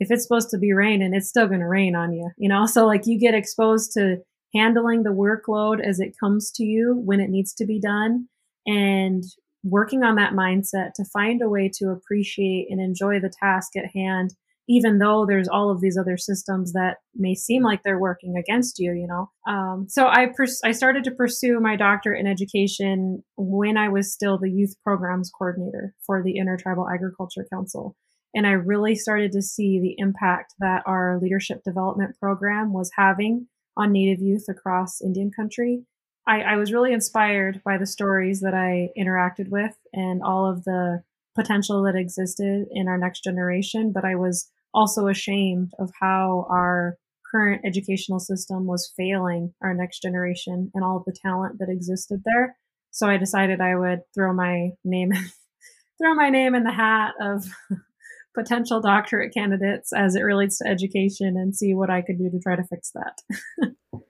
If 0.00 0.10
it's 0.10 0.24
supposed 0.24 0.50
to 0.50 0.58
be 0.58 0.72
raining, 0.72 1.14
it's 1.14 1.28
still 1.28 1.46
going 1.46 1.60
to 1.60 1.68
rain 1.68 1.94
on 1.94 2.12
you, 2.12 2.30
you 2.36 2.48
know? 2.48 2.66
So 2.66 2.86
like 2.86 3.02
you 3.06 3.18
get 3.18 3.34
exposed 3.34 3.92
to 3.92 4.18
handling 4.54 5.02
the 5.02 5.10
workload 5.10 5.84
as 5.84 6.00
it 6.00 6.14
comes 6.18 6.50
to 6.52 6.64
you 6.64 6.94
when 7.04 7.20
it 7.20 7.30
needs 7.30 7.54
to 7.54 7.66
be 7.66 7.80
done 7.80 8.28
and 8.66 9.24
working 9.64 10.04
on 10.04 10.16
that 10.16 10.32
mindset 10.32 10.92
to 10.94 11.04
find 11.12 11.42
a 11.42 11.48
way 11.48 11.70
to 11.74 11.90
appreciate 11.90 12.66
and 12.70 12.80
enjoy 12.80 13.18
the 13.18 13.32
task 13.40 13.76
at 13.76 13.90
hand 13.94 14.34
even 14.68 14.98
though 14.98 15.26
there's 15.26 15.48
all 15.48 15.70
of 15.70 15.80
these 15.80 15.98
other 15.98 16.16
systems 16.16 16.72
that 16.72 16.98
may 17.14 17.34
seem 17.34 17.62
like 17.62 17.82
they're 17.82 17.98
working 17.98 18.36
against 18.36 18.78
you, 18.78 18.92
you 18.92 19.06
know. 19.06 19.30
Um, 19.46 19.86
so 19.88 20.06
I 20.06 20.28
pers- 20.34 20.60
I 20.64 20.72
started 20.72 21.04
to 21.04 21.10
pursue 21.10 21.60
my 21.60 21.76
doctorate 21.76 22.20
in 22.20 22.26
education 22.26 23.22
when 23.36 23.76
I 23.76 23.88
was 23.88 24.12
still 24.12 24.38
the 24.38 24.50
youth 24.50 24.74
programs 24.82 25.30
coordinator 25.30 25.94
for 26.06 26.22
the 26.22 26.38
Intertribal 26.38 26.88
Agriculture 26.88 27.46
Council, 27.52 27.96
and 28.34 28.46
I 28.46 28.52
really 28.52 28.94
started 28.94 29.32
to 29.32 29.42
see 29.42 29.80
the 29.80 29.94
impact 29.98 30.54
that 30.60 30.82
our 30.86 31.18
leadership 31.20 31.62
development 31.62 32.16
program 32.18 32.72
was 32.72 32.90
having 32.96 33.48
on 33.76 33.92
Native 33.92 34.22
youth 34.22 34.46
across 34.48 35.02
Indian 35.02 35.30
country. 35.30 35.82
I, 36.26 36.40
I 36.40 36.56
was 36.56 36.72
really 36.72 36.92
inspired 36.92 37.60
by 37.64 37.78
the 37.78 37.86
stories 37.86 38.40
that 38.40 38.54
I 38.54 38.88
interacted 38.98 39.48
with 39.48 39.76
and 39.92 40.22
all 40.22 40.50
of 40.50 40.64
the 40.64 41.02
potential 41.34 41.82
that 41.82 41.96
existed 41.96 42.66
in 42.70 42.88
our 42.88 42.96
next 42.96 43.24
generation, 43.24 43.92
but 43.92 44.04
I 44.04 44.14
was 44.14 44.50
also 44.72 45.08
ashamed 45.08 45.72
of 45.78 45.90
how 46.00 46.46
our 46.50 46.96
current 47.30 47.62
educational 47.64 48.20
system 48.20 48.66
was 48.66 48.92
failing 48.96 49.52
our 49.62 49.74
next 49.74 50.00
generation 50.00 50.70
and 50.74 50.84
all 50.84 50.96
of 50.96 51.04
the 51.04 51.16
talent 51.20 51.58
that 51.58 51.68
existed 51.68 52.22
there. 52.24 52.56
So 52.90 53.08
I 53.08 53.16
decided 53.16 53.60
I 53.60 53.74
would 53.74 54.00
throw 54.14 54.32
my 54.32 54.70
name 54.84 55.12
throw 56.00 56.14
my 56.14 56.30
name 56.30 56.54
in 56.54 56.64
the 56.64 56.72
hat 56.72 57.14
of 57.20 57.44
potential 58.34 58.80
doctorate 58.80 59.32
candidates 59.34 59.92
as 59.92 60.16
it 60.16 60.22
relates 60.22 60.58
to 60.58 60.68
education 60.68 61.36
and 61.36 61.54
see 61.54 61.74
what 61.74 61.90
I 61.90 62.02
could 62.02 62.18
do 62.18 62.30
to 62.30 62.40
try 62.40 62.56
to 62.56 62.64
fix 62.64 62.92
that. 62.92 63.72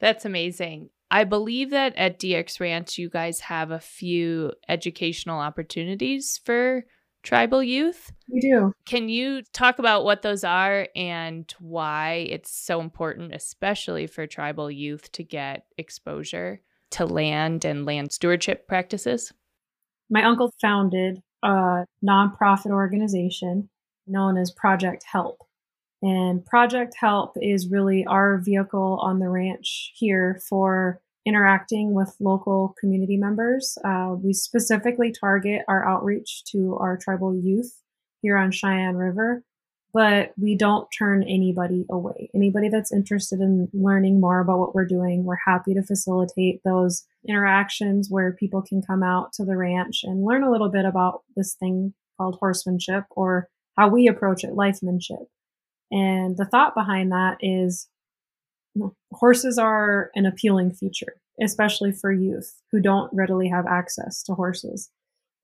That's 0.00 0.24
amazing. 0.24 0.90
I 1.10 1.24
believe 1.24 1.70
that 1.70 1.96
at 1.96 2.20
DX 2.20 2.60
Ranch, 2.60 2.98
you 2.98 3.10
guys 3.10 3.40
have 3.40 3.70
a 3.70 3.80
few 3.80 4.52
educational 4.68 5.40
opportunities 5.40 6.40
for 6.44 6.84
tribal 7.22 7.62
youth. 7.62 8.12
We 8.32 8.40
do. 8.40 8.72
Can 8.86 9.08
you 9.08 9.42
talk 9.52 9.78
about 9.78 10.04
what 10.04 10.22
those 10.22 10.44
are 10.44 10.88
and 10.94 11.52
why 11.58 12.26
it's 12.30 12.50
so 12.50 12.80
important, 12.80 13.34
especially 13.34 14.06
for 14.06 14.26
tribal 14.26 14.70
youth, 14.70 15.10
to 15.12 15.24
get 15.24 15.66
exposure 15.76 16.60
to 16.90 17.06
land 17.06 17.64
and 17.64 17.84
land 17.84 18.12
stewardship 18.12 18.68
practices? 18.68 19.32
My 20.08 20.24
uncle 20.24 20.52
founded 20.60 21.22
a 21.42 21.84
nonprofit 22.04 22.70
organization 22.70 23.68
known 24.06 24.36
as 24.36 24.50
Project 24.50 25.04
Help. 25.10 25.38
And 26.02 26.44
Project 26.46 26.94
Help 26.98 27.36
is 27.40 27.68
really 27.70 28.06
our 28.06 28.38
vehicle 28.38 28.98
on 29.02 29.18
the 29.18 29.28
ranch 29.28 29.92
here 29.94 30.40
for 30.48 31.00
interacting 31.26 31.92
with 31.92 32.16
local 32.20 32.74
community 32.80 33.18
members. 33.18 33.76
Uh, 33.84 34.14
we 34.18 34.32
specifically 34.32 35.12
target 35.12 35.62
our 35.68 35.86
outreach 35.86 36.42
to 36.52 36.76
our 36.80 36.96
tribal 36.96 37.36
youth 37.36 37.82
here 38.22 38.38
on 38.38 38.50
Cheyenne 38.50 38.96
River. 38.96 39.44
but 39.92 40.32
we 40.40 40.54
don't 40.56 40.88
turn 40.96 41.22
anybody 41.24 41.84
away. 41.90 42.30
Anybody 42.34 42.68
that's 42.68 42.92
interested 42.92 43.40
in 43.40 43.68
learning 43.72 44.20
more 44.20 44.40
about 44.40 44.58
what 44.58 44.74
we're 44.74 44.86
doing, 44.86 45.24
we're 45.24 45.36
happy 45.46 45.74
to 45.74 45.82
facilitate 45.82 46.60
those 46.64 47.04
interactions 47.28 48.08
where 48.08 48.32
people 48.32 48.62
can 48.62 48.82
come 48.82 49.02
out 49.02 49.32
to 49.34 49.44
the 49.44 49.56
ranch 49.56 50.02
and 50.04 50.24
learn 50.24 50.44
a 50.44 50.50
little 50.50 50.70
bit 50.70 50.84
about 50.84 51.22
this 51.36 51.54
thing 51.54 51.92
called 52.16 52.36
horsemanship 52.38 53.04
or 53.10 53.48
how 53.76 53.88
we 53.88 54.06
approach 54.06 54.44
it, 54.44 54.50
lifemanship. 54.50 55.26
And 55.90 56.36
the 56.36 56.44
thought 56.44 56.74
behind 56.74 57.12
that 57.12 57.38
is 57.40 57.88
horses 59.12 59.58
are 59.58 60.10
an 60.14 60.26
appealing 60.26 60.72
feature, 60.72 61.20
especially 61.42 61.92
for 61.92 62.12
youth 62.12 62.60
who 62.70 62.80
don't 62.80 63.12
readily 63.12 63.48
have 63.48 63.66
access 63.66 64.22
to 64.24 64.34
horses. 64.34 64.90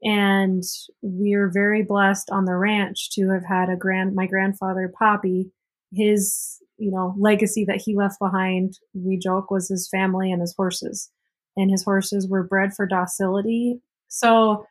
And 0.03 0.63
we're 1.03 1.49
very 1.49 1.83
blessed 1.83 2.31
on 2.31 2.45
the 2.45 2.55
ranch 2.55 3.11
to 3.13 3.31
have 3.31 3.45
had 3.45 3.69
a 3.69 3.77
grand, 3.77 4.15
my 4.15 4.27
grandfather, 4.27 4.93
Poppy, 4.97 5.51
his, 5.93 6.59
you 6.79 6.91
know, 6.91 7.15
legacy 7.19 7.65
that 7.65 7.81
he 7.81 7.97
left 7.97 8.19
behind, 8.19 8.79
we 8.95 9.17
joke 9.17 9.51
was 9.51 9.69
his 9.69 9.89
family 9.89 10.31
and 10.31 10.41
his 10.41 10.55
horses. 10.55 11.11
And 11.57 11.71
his 11.71 11.83
horses 11.83 12.29
were 12.29 12.43
bred 12.43 12.75
for 12.75 12.87
docility. 12.87 13.81
So 14.09 14.67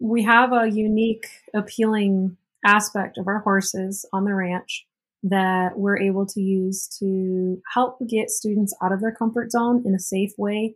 we 0.00 0.24
have 0.24 0.52
a 0.52 0.68
unique, 0.68 1.28
appealing 1.54 2.36
aspect 2.64 3.18
of 3.18 3.26
our 3.26 3.40
horses 3.40 4.06
on 4.12 4.24
the 4.24 4.34
ranch 4.34 4.86
that 5.22 5.78
we're 5.78 5.98
able 5.98 6.26
to 6.26 6.40
use 6.40 6.88
to 6.98 7.62
help 7.74 7.98
get 8.08 8.30
students 8.30 8.74
out 8.82 8.92
of 8.92 9.00
their 9.00 9.12
comfort 9.12 9.52
zone 9.52 9.82
in 9.86 9.94
a 9.94 9.98
safe 9.98 10.32
way 10.36 10.74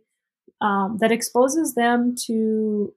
um, 0.61 0.97
that 0.99 1.11
exposes 1.11 1.75
them 1.75 2.15
to 2.25 2.93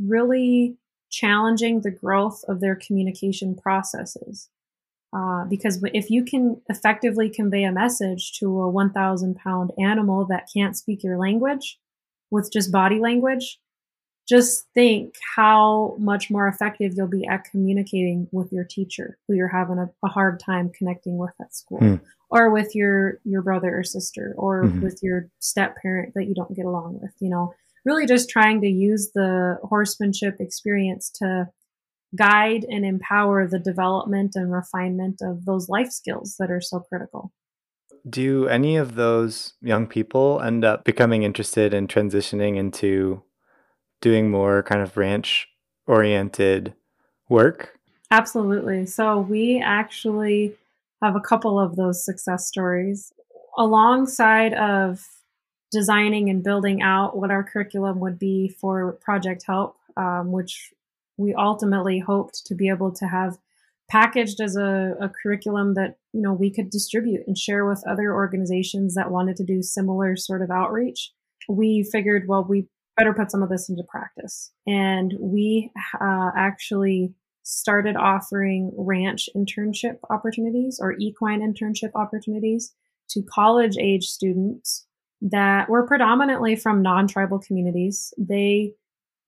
really 0.00 0.76
challenging 1.10 1.80
the 1.80 1.90
growth 1.90 2.42
of 2.48 2.60
their 2.60 2.74
communication 2.74 3.54
processes. 3.54 4.48
Uh, 5.14 5.44
because 5.44 5.84
if 5.92 6.10
you 6.10 6.24
can 6.24 6.60
effectively 6.70 7.28
convey 7.28 7.64
a 7.64 7.72
message 7.72 8.32
to 8.38 8.62
a 8.62 8.68
1,000 8.68 9.36
pound 9.36 9.70
animal 9.78 10.24
that 10.24 10.48
can't 10.52 10.76
speak 10.76 11.04
your 11.04 11.18
language 11.18 11.78
with 12.30 12.50
just 12.50 12.72
body 12.72 12.98
language, 12.98 13.60
just 14.28 14.66
think 14.74 15.14
how 15.36 15.96
much 15.98 16.30
more 16.30 16.48
effective 16.48 16.92
you'll 16.96 17.08
be 17.08 17.26
at 17.26 17.44
communicating 17.44 18.28
with 18.32 18.52
your 18.52 18.64
teacher 18.64 19.18
who 19.26 19.34
you're 19.34 19.48
having 19.48 19.78
a, 19.78 19.90
a 20.04 20.08
hard 20.08 20.40
time 20.40 20.70
connecting 20.76 21.18
with 21.18 21.34
at 21.40 21.54
school 21.54 21.80
mm. 21.80 22.00
or 22.30 22.50
with 22.50 22.74
your 22.74 23.18
your 23.24 23.42
brother 23.42 23.78
or 23.78 23.84
sister 23.84 24.34
or 24.36 24.64
mm-hmm. 24.64 24.80
with 24.80 25.00
your 25.02 25.28
step 25.40 25.76
parent 25.82 26.12
that 26.14 26.26
you 26.26 26.34
don't 26.34 26.54
get 26.54 26.64
along 26.64 26.98
with 27.00 27.12
you 27.20 27.28
know 27.28 27.52
really 27.84 28.06
just 28.06 28.30
trying 28.30 28.60
to 28.60 28.68
use 28.68 29.10
the 29.14 29.58
horsemanship 29.62 30.36
experience 30.40 31.10
to 31.10 31.48
guide 32.16 32.64
and 32.68 32.84
empower 32.84 33.46
the 33.46 33.58
development 33.58 34.32
and 34.34 34.52
refinement 34.52 35.20
of 35.22 35.44
those 35.44 35.68
life 35.68 35.90
skills 35.90 36.36
that 36.38 36.50
are 36.50 36.60
so 36.60 36.80
critical. 36.80 37.32
Do 38.08 38.48
any 38.48 38.76
of 38.76 38.96
those 38.96 39.54
young 39.60 39.86
people 39.86 40.40
end 40.40 40.64
up 40.64 40.84
becoming 40.84 41.22
interested 41.22 41.72
in 41.72 41.86
transitioning 41.86 42.56
into 42.56 43.22
doing 44.02 44.30
more 44.30 44.62
kind 44.62 44.82
of 44.82 44.98
ranch 44.98 45.48
oriented 45.86 46.74
work? 47.30 47.78
Absolutely. 48.10 48.84
So 48.84 49.18
we 49.18 49.62
actually 49.64 50.54
have 51.02 51.16
a 51.16 51.20
couple 51.20 51.58
of 51.58 51.76
those 51.76 52.04
success 52.04 52.46
stories 52.46 53.12
alongside 53.56 54.52
of 54.52 55.06
designing 55.70 56.28
and 56.28 56.44
building 56.44 56.82
out 56.82 57.16
what 57.16 57.30
our 57.30 57.42
curriculum 57.42 57.98
would 58.00 58.18
be 58.18 58.48
for 58.48 58.92
Project 59.00 59.44
Help, 59.46 59.76
um, 59.96 60.30
which 60.30 60.72
we 61.16 61.34
ultimately 61.34 61.98
hoped 61.98 62.44
to 62.46 62.54
be 62.54 62.68
able 62.68 62.92
to 62.92 63.06
have 63.06 63.38
packaged 63.90 64.40
as 64.40 64.56
a, 64.56 64.94
a, 65.00 65.08
curriculum 65.08 65.74
that 65.74 65.96
you 66.12 66.20
know 66.22 66.32
we 66.32 66.50
could 66.50 66.70
distribute 66.70 67.26
and 67.26 67.36
share 67.36 67.66
with 67.66 67.86
other 67.86 68.14
organizations 68.14 68.94
that 68.94 69.10
wanted 69.10 69.36
to 69.36 69.44
do 69.44 69.62
similar 69.62 70.16
sort 70.16 70.40
of 70.40 70.50
outreach. 70.50 71.10
We 71.48 71.82
figured, 71.82 72.28
well, 72.28 72.44
we 72.44 72.68
better 72.96 73.14
put 73.14 73.30
some 73.30 73.42
of 73.42 73.48
this 73.48 73.68
into 73.68 73.82
practice, 73.88 74.52
and 74.66 75.14
we 75.18 75.70
uh, 76.00 76.30
actually 76.36 77.14
started 77.42 77.96
offering 77.96 78.72
ranch 78.76 79.28
internship 79.36 79.98
opportunities 80.10 80.78
or 80.80 80.94
equine 80.98 81.40
internship 81.40 81.90
opportunities 81.94 82.72
to 83.10 83.22
college 83.22 83.76
age 83.78 84.04
students 84.04 84.86
that 85.20 85.68
were 85.68 85.86
predominantly 85.86 86.56
from 86.56 86.82
non 86.82 87.06
tribal 87.06 87.38
communities. 87.38 88.12
They 88.18 88.74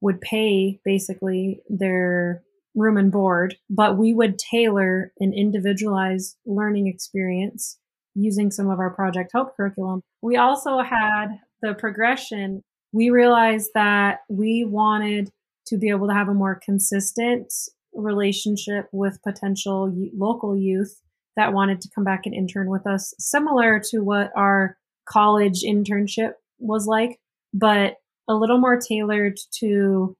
would 0.01 0.21
pay 0.21 0.81
basically 0.85 1.61
their 1.69 2.43
room 2.75 2.97
and 2.97 3.13
board, 3.13 3.57
but 3.71 3.97
we 3.97 4.13
would 4.13 4.39
tailor 4.39 5.13
an 5.21 5.33
individualized 5.33 6.37
learning 6.45 6.89
experience 6.89 7.79
using 8.15 8.51
some 8.51 8.69
of 8.69 8.79
our 8.79 8.91
Project 8.91 9.31
Help 9.33 9.57
curriculum. 9.57 10.03
We 10.23 10.37
also 10.37 10.81
had 10.81 11.39
the 11.63 11.75
progression. 11.75 12.63
We 12.95 13.11
realized 13.11 13.71
that 13.75 14.21
we 14.29 14.65
wanted 14.65 15.33
to 15.67 15.77
be 15.77 15.91
able 15.91 16.07
to 16.07 16.15
have 16.15 16.29
a 16.29 16.35
more 16.35 16.61
consistent 16.65 17.53
relationship 17.93 18.89
with 18.93 19.21
potential 19.25 19.93
local 20.17 20.57
youth 20.57 21.01
that 21.37 21.53
wanted 21.53 21.81
to 21.81 21.91
come 21.93 22.05
back 22.05 22.23
and 22.25 22.33
intern 22.33 22.71
with 22.71 22.87
us, 22.87 23.13
similar 23.19 23.81
to 23.91 23.99
what 23.99 24.31
our 24.37 24.77
college 25.07 25.65
internship 25.65 26.35
was 26.61 26.87
like, 26.87 27.19
but 27.53 27.97
a 28.29 28.35
little 28.37 28.59
more 28.59 28.79
tailored 28.79 29.39
to 29.59 30.17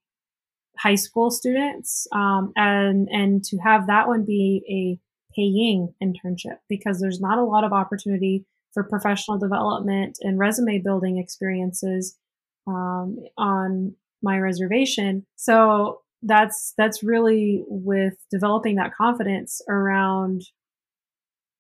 high 0.77 0.97
school 0.97 1.31
students 1.31 2.09
um, 2.11 2.53
and 2.57 3.09
and 3.13 3.45
to 3.45 3.57
have 3.59 3.87
that 3.87 4.09
one 4.09 4.25
be 4.25 4.65
a 4.69 4.99
paying 5.37 5.95
internship 6.03 6.59
because 6.69 7.01
there's 7.01 7.21
not 7.21 7.39
a 7.39 7.45
lot 7.45 7.63
of 7.63 7.73
opportunity 7.73 8.45
for 8.73 8.83
professional 8.83 9.39
development 9.39 10.19
and 10.21 10.41
resume 10.41 10.83
building 10.83 11.19
experiences 11.19 12.17
um, 12.67 13.19
on 13.37 13.95
my 14.23 14.39
reservation 14.39 15.25
so 15.37 16.01
that's 16.23 16.73
that's 16.79 17.03
really 17.03 17.65
with 17.69 18.15
developing 18.31 18.77
that 18.77 18.95
confidence 18.95 19.61
around 19.69 20.43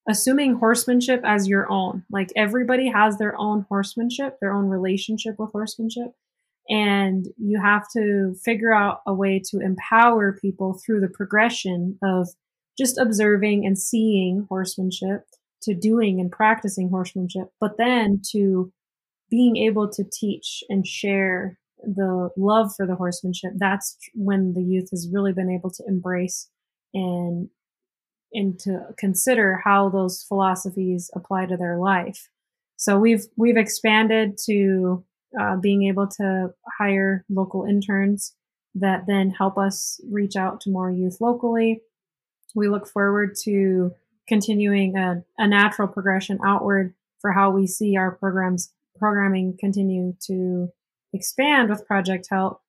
assuming 0.08 0.54
horsemanship 0.54 1.22
as 1.24 1.48
your 1.48 1.70
own. 1.70 2.04
Like 2.10 2.30
everybody 2.36 2.88
has 2.88 3.18
their 3.18 3.38
own 3.38 3.66
horsemanship, 3.68 4.38
their 4.40 4.52
own 4.52 4.66
relationship 4.66 5.36
with 5.38 5.50
horsemanship. 5.52 6.12
And 6.68 7.26
you 7.36 7.60
have 7.60 7.86
to 7.96 8.34
figure 8.42 8.72
out 8.72 9.00
a 9.06 9.14
way 9.14 9.40
to 9.50 9.60
empower 9.60 10.38
people 10.40 10.78
through 10.84 11.00
the 11.00 11.08
progression 11.08 11.98
of 12.02 12.28
just 12.78 12.98
observing 12.98 13.66
and 13.66 13.78
seeing 13.78 14.46
horsemanship 14.48 15.24
to 15.62 15.74
doing 15.74 16.20
and 16.20 16.30
practicing 16.30 16.90
horsemanship, 16.90 17.48
but 17.60 17.76
then 17.78 18.20
to 18.32 18.72
being 19.34 19.56
able 19.56 19.88
to 19.88 20.04
teach 20.04 20.62
and 20.68 20.86
share 20.86 21.58
the 21.82 22.30
love 22.36 22.72
for 22.76 22.86
the 22.86 22.94
horsemanship. 22.94 23.50
That's 23.56 23.96
when 24.14 24.54
the 24.54 24.62
youth 24.62 24.90
has 24.92 25.08
really 25.12 25.32
been 25.32 25.50
able 25.50 25.70
to 25.70 25.82
embrace 25.88 26.48
and 26.94 27.48
and 28.32 28.60
to 28.60 28.86
consider 28.96 29.60
how 29.64 29.88
those 29.88 30.24
philosophies 30.28 31.10
apply 31.16 31.46
to 31.46 31.56
their 31.56 31.78
life. 31.78 32.28
So 32.76 32.96
we've 32.96 33.24
we've 33.36 33.56
expanded 33.56 34.38
to 34.46 35.04
uh, 35.40 35.56
being 35.56 35.88
able 35.88 36.06
to 36.06 36.54
hire 36.78 37.24
local 37.28 37.64
interns 37.64 38.36
that 38.76 39.06
then 39.08 39.30
help 39.30 39.58
us 39.58 40.00
reach 40.08 40.36
out 40.36 40.60
to 40.60 40.70
more 40.70 40.92
youth 40.92 41.16
locally. 41.20 41.80
We 42.54 42.68
look 42.68 42.86
forward 42.86 43.34
to 43.42 43.94
continuing 44.28 44.96
a, 44.96 45.24
a 45.38 45.48
natural 45.48 45.88
progression 45.88 46.38
outward 46.46 46.94
for 47.20 47.32
how 47.32 47.50
we 47.50 47.66
see 47.66 47.96
our 47.96 48.12
programs 48.12 48.70
programming 48.98 49.56
continue 49.58 50.14
to 50.26 50.68
expand 51.12 51.70
with 51.70 51.86
Project 51.86 52.28
Help. 52.30 52.60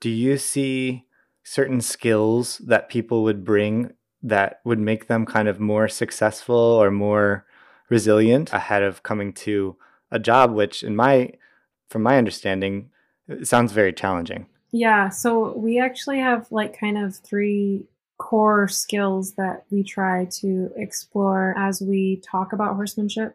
Do 0.00 0.10
you 0.10 0.38
see 0.38 1.04
certain 1.42 1.80
skills 1.80 2.58
that 2.58 2.88
people 2.88 3.22
would 3.22 3.44
bring 3.44 3.92
that 4.22 4.60
would 4.64 4.78
make 4.78 5.06
them 5.06 5.24
kind 5.24 5.48
of 5.48 5.58
more 5.58 5.88
successful 5.88 6.54
or 6.54 6.90
more 6.90 7.46
resilient 7.88 8.52
ahead 8.52 8.82
of 8.82 9.02
coming 9.02 9.32
to 9.32 9.76
a 10.10 10.18
job 10.18 10.52
which 10.52 10.82
in 10.82 10.94
my 10.94 11.32
from 11.88 12.02
my 12.02 12.18
understanding 12.18 12.90
sounds 13.42 13.72
very 13.72 13.92
challenging 13.92 14.46
yeah 14.70 15.08
so 15.08 15.56
we 15.56 15.80
actually 15.80 16.18
have 16.18 16.46
like 16.50 16.78
kind 16.78 16.98
of 16.98 17.16
three 17.16 17.86
core 18.18 18.68
skills 18.68 19.32
that 19.32 19.64
we 19.70 19.82
try 19.82 20.26
to 20.26 20.70
explore 20.76 21.54
as 21.56 21.80
we 21.80 22.20
talk 22.22 22.52
about 22.52 22.74
horsemanship 22.74 23.34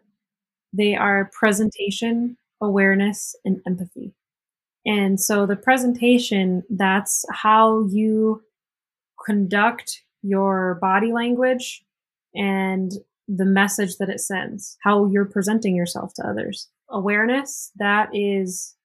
they 0.76 0.94
are 0.94 1.30
presentation 1.38 2.36
awareness 2.60 3.34
and 3.44 3.60
empathy 3.66 4.12
and 4.86 5.20
so 5.20 5.46
the 5.46 5.56
presentation 5.56 6.62
that's 6.70 7.24
how 7.30 7.86
you 7.86 8.42
conduct 9.24 10.02
your 10.22 10.78
body 10.80 11.12
language 11.12 11.84
and 12.34 12.92
the 13.28 13.44
message 13.44 13.96
that 13.96 14.08
it 14.08 14.20
sends, 14.20 14.76
how 14.82 15.06
you're 15.06 15.24
presenting 15.24 15.74
yourself 15.74 16.14
to 16.14 16.26
others. 16.26 16.68
Awareness, 16.90 17.72
that 17.76 18.08
is 18.12 18.76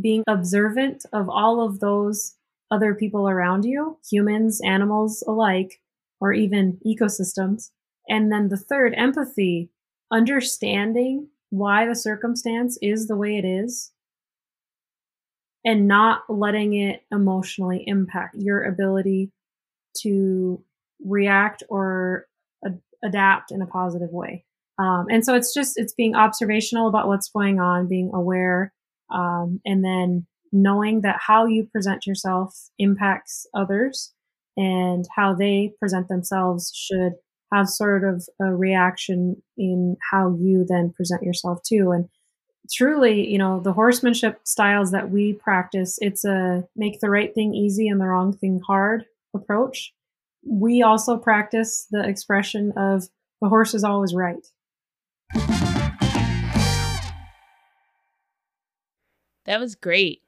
being 0.00 0.22
observant 0.28 1.04
of 1.12 1.28
all 1.28 1.60
of 1.60 1.80
those 1.80 2.36
other 2.70 2.94
people 2.94 3.28
around 3.28 3.64
you, 3.64 3.98
humans, 4.08 4.60
animals 4.64 5.24
alike, 5.26 5.80
or 6.20 6.32
even 6.32 6.78
ecosystems. 6.86 7.70
And 8.08 8.30
then 8.30 8.48
the 8.48 8.56
third, 8.56 8.94
empathy, 8.96 9.70
understanding 10.10 11.28
why 11.50 11.86
the 11.86 11.94
circumstance 11.94 12.78
is 12.80 13.06
the 13.06 13.16
way 13.16 13.36
it 13.36 13.44
is 13.44 13.92
and 15.64 15.86
not 15.86 16.22
letting 16.28 16.74
it 16.74 17.02
emotionally 17.12 17.84
impact 17.86 18.34
your 18.38 18.62
ability 18.64 19.30
to 19.98 20.62
react 21.04 21.62
or 21.68 22.26
ad- 22.64 22.80
adapt 23.04 23.50
in 23.50 23.60
a 23.60 23.66
positive 23.66 24.10
way. 24.10 24.44
Um, 24.78 25.06
and 25.10 25.24
so 25.24 25.34
it's 25.34 25.52
just 25.52 25.78
it's 25.78 25.92
being 25.92 26.14
observational 26.14 26.88
about 26.88 27.08
what's 27.08 27.28
going 27.28 27.60
on, 27.60 27.88
being 27.88 28.10
aware, 28.14 28.72
um, 29.10 29.60
and 29.66 29.84
then 29.84 30.26
knowing 30.52 31.02
that 31.02 31.18
how 31.20 31.44
you 31.46 31.64
present 31.64 32.06
yourself 32.06 32.56
impacts 32.78 33.46
others, 33.52 34.12
and 34.56 35.06
how 35.14 35.34
they 35.34 35.74
present 35.78 36.08
themselves 36.08 36.72
should 36.74 37.12
have 37.52 37.68
sort 37.68 38.04
of 38.04 38.26
a 38.40 38.54
reaction 38.54 39.42
in 39.56 39.96
how 40.10 40.36
you 40.38 40.64
then 40.68 40.92
present 40.92 41.22
yourself 41.22 41.62
too. 41.62 41.90
And 41.90 42.08
truly, 42.72 43.28
you 43.28 43.38
know, 43.38 43.60
the 43.60 43.72
horsemanship 43.72 44.40
styles 44.44 44.92
that 44.92 45.10
we 45.10 45.32
practice, 45.32 45.98
it's 46.00 46.24
a 46.24 46.64
make 46.76 47.00
the 47.00 47.10
right 47.10 47.34
thing 47.34 47.54
easy 47.54 47.88
and 47.88 48.00
the 48.00 48.06
wrong 48.06 48.32
thing 48.32 48.60
hard 48.66 49.04
approach. 49.34 49.92
We 50.46 50.82
also 50.82 51.16
practice 51.16 51.86
the 51.90 52.06
expression 52.06 52.72
of 52.76 53.08
the 53.40 53.48
horse 53.48 53.74
is 53.74 53.84
always 53.84 54.14
right. 54.14 54.46
That 59.46 59.58
was 59.58 59.74
great. 59.74 60.22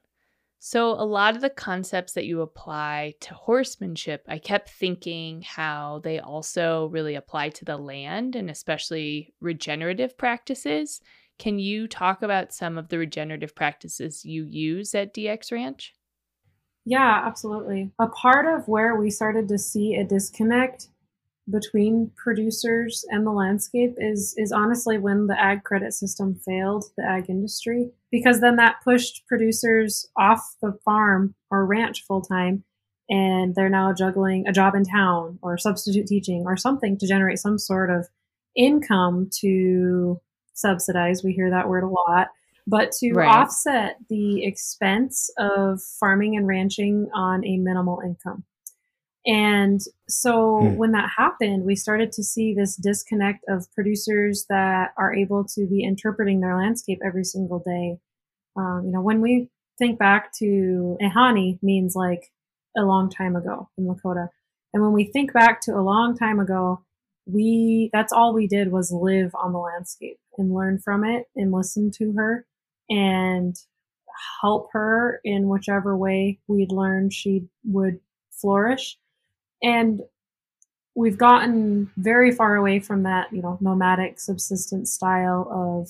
So, 0.65 0.91
a 0.91 1.03
lot 1.03 1.35
of 1.35 1.41
the 1.41 1.49
concepts 1.49 2.13
that 2.13 2.23
you 2.23 2.39
apply 2.39 3.15
to 3.19 3.33
horsemanship, 3.33 4.23
I 4.29 4.37
kept 4.37 4.69
thinking 4.69 5.41
how 5.41 5.99
they 6.05 6.19
also 6.19 6.85
really 6.85 7.15
apply 7.15 7.49
to 7.49 7.65
the 7.65 7.75
land 7.75 8.37
and 8.37 8.49
especially 8.49 9.33
regenerative 9.41 10.17
practices. 10.17 11.01
Can 11.37 11.59
you 11.59 11.85
talk 11.85 12.21
about 12.21 12.53
some 12.53 12.77
of 12.77 12.87
the 12.87 12.97
regenerative 12.97 13.53
practices 13.53 14.23
you 14.23 14.45
use 14.45 14.95
at 14.95 15.13
DX 15.13 15.51
Ranch? 15.51 15.95
Yeah, 16.85 17.23
absolutely. 17.25 17.91
A 17.99 18.07
part 18.07 18.45
of 18.45 18.65
where 18.69 18.95
we 18.95 19.11
started 19.11 19.49
to 19.49 19.57
see 19.57 19.95
a 19.95 20.05
disconnect 20.05 20.87
between 21.49 22.11
producers 22.15 23.03
and 23.09 23.25
the 23.25 23.31
landscape 23.31 23.95
is 23.97 24.33
is 24.37 24.51
honestly 24.53 24.97
when 24.97 25.27
the 25.27 25.39
ag 25.39 25.63
credit 25.63 25.93
system 25.93 26.35
failed 26.35 26.85
the 26.97 27.03
ag 27.03 27.29
industry 27.29 27.91
because 28.11 28.39
then 28.39 28.55
that 28.55 28.77
pushed 28.83 29.23
producers 29.27 30.07
off 30.17 30.55
the 30.61 30.71
farm 30.85 31.35
or 31.51 31.65
ranch 31.65 32.05
full 32.07 32.21
time 32.21 32.63
and 33.09 33.55
they're 33.55 33.67
now 33.67 33.91
juggling 33.91 34.47
a 34.47 34.53
job 34.53 34.73
in 34.73 34.85
town 34.85 35.37
or 35.41 35.57
substitute 35.57 36.07
teaching 36.07 36.43
or 36.45 36.55
something 36.55 36.97
to 36.97 37.07
generate 37.07 37.39
some 37.39 37.59
sort 37.59 37.91
of 37.91 38.07
income 38.55 39.29
to 39.41 40.21
subsidize 40.53 41.23
we 41.23 41.33
hear 41.33 41.49
that 41.49 41.67
word 41.67 41.83
a 41.83 41.89
lot 41.89 42.29
but 42.65 42.93
to 42.93 43.11
right. 43.11 43.27
offset 43.27 43.97
the 44.09 44.45
expense 44.45 45.29
of 45.37 45.81
farming 45.99 46.37
and 46.37 46.47
ranching 46.47 47.09
on 47.13 47.45
a 47.45 47.57
minimal 47.57 47.99
income 48.05 48.45
and 49.25 49.81
so 50.09 50.59
hmm. 50.59 50.75
when 50.75 50.91
that 50.91 51.09
happened, 51.17 51.63
we 51.63 51.75
started 51.75 52.11
to 52.13 52.23
see 52.23 52.53
this 52.53 52.75
disconnect 52.75 53.45
of 53.47 53.71
producers 53.73 54.45
that 54.49 54.93
are 54.97 55.13
able 55.13 55.45
to 55.55 55.65
be 55.65 55.83
interpreting 55.83 56.41
their 56.41 56.57
landscape 56.57 56.99
every 57.05 57.23
single 57.23 57.59
day. 57.59 57.99
Um, 58.55 58.83
you 58.85 58.91
know, 58.91 59.01
when 59.01 59.21
we 59.21 59.49
think 59.77 59.97
back 59.97 60.31
to 60.39 60.97
Ehani 61.01 61.57
means 61.63 61.95
like 61.95 62.31
a 62.77 62.81
long 62.81 63.09
time 63.09 63.35
ago 63.35 63.69
in 63.77 63.85
Lakota. 63.85 64.29
And 64.73 64.81
when 64.81 64.93
we 64.93 65.05
think 65.05 65.33
back 65.33 65.61
to 65.61 65.71
a 65.71 65.81
long 65.81 66.17
time 66.17 66.39
ago, 66.39 66.83
we 67.25 67.89
that's 67.93 68.11
all 68.11 68.33
we 68.33 68.47
did 68.47 68.71
was 68.71 68.91
live 68.91 69.31
on 69.35 69.53
the 69.53 69.59
landscape 69.59 70.17
and 70.37 70.53
learn 70.53 70.79
from 70.79 71.05
it 71.05 71.27
and 71.35 71.51
listen 71.51 71.91
to 71.91 72.11
her 72.13 72.45
and 72.89 73.55
help 74.41 74.69
her 74.73 75.21
in 75.23 75.47
whichever 75.47 75.95
way 75.95 76.39
we'd 76.47 76.71
learned 76.71 77.13
she 77.13 77.47
would 77.63 77.99
flourish 78.31 78.97
and 79.63 80.01
we've 80.95 81.17
gotten 81.17 81.89
very 81.97 82.31
far 82.31 82.55
away 82.55 82.79
from 82.79 83.03
that, 83.03 83.33
you 83.33 83.41
know, 83.41 83.57
nomadic 83.61 84.19
subsistence 84.19 84.91
style 84.91 85.47
of 85.51 85.89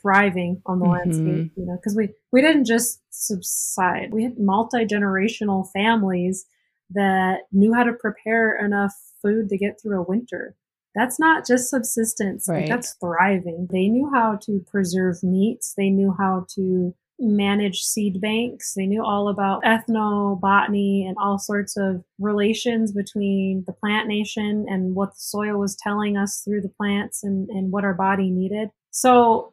thriving 0.00 0.62
on 0.66 0.78
the 0.78 0.84
mm-hmm. 0.84 0.92
landscape, 0.92 1.52
you 1.56 1.66
know, 1.66 1.76
because 1.76 1.96
we, 1.96 2.10
we 2.32 2.40
didn't 2.40 2.64
just 2.64 3.02
subside. 3.10 4.12
We 4.12 4.22
had 4.22 4.38
multi-generational 4.38 5.70
families 5.72 6.46
that 6.90 7.40
knew 7.52 7.74
how 7.74 7.82
to 7.82 7.92
prepare 7.92 8.56
enough 8.64 8.94
food 9.20 9.48
to 9.50 9.58
get 9.58 9.80
through 9.80 10.00
a 10.00 10.04
winter. 10.04 10.54
That's 10.94 11.18
not 11.18 11.46
just 11.46 11.68
subsistence. 11.68 12.48
Right. 12.48 12.68
That's 12.68 12.94
thriving. 12.94 13.68
They 13.70 13.88
knew 13.88 14.10
how 14.12 14.36
to 14.42 14.64
preserve 14.70 15.22
meats. 15.22 15.74
They 15.76 15.90
knew 15.90 16.14
how 16.18 16.46
to 16.54 16.94
manage 17.20 17.82
seed 17.82 18.20
banks. 18.20 18.74
They 18.74 18.86
knew 18.86 19.04
all 19.04 19.28
about 19.28 19.62
ethnobotany 19.64 21.06
and 21.06 21.16
all 21.20 21.38
sorts 21.38 21.76
of 21.76 22.04
relations 22.18 22.92
between 22.92 23.64
the 23.66 23.72
plant 23.72 24.06
nation 24.06 24.66
and 24.68 24.94
what 24.94 25.10
the 25.10 25.20
soil 25.20 25.58
was 25.58 25.76
telling 25.76 26.16
us 26.16 26.42
through 26.42 26.60
the 26.60 26.68
plants 26.68 27.24
and, 27.24 27.48
and 27.48 27.72
what 27.72 27.84
our 27.84 27.94
body 27.94 28.30
needed. 28.30 28.70
So 28.90 29.52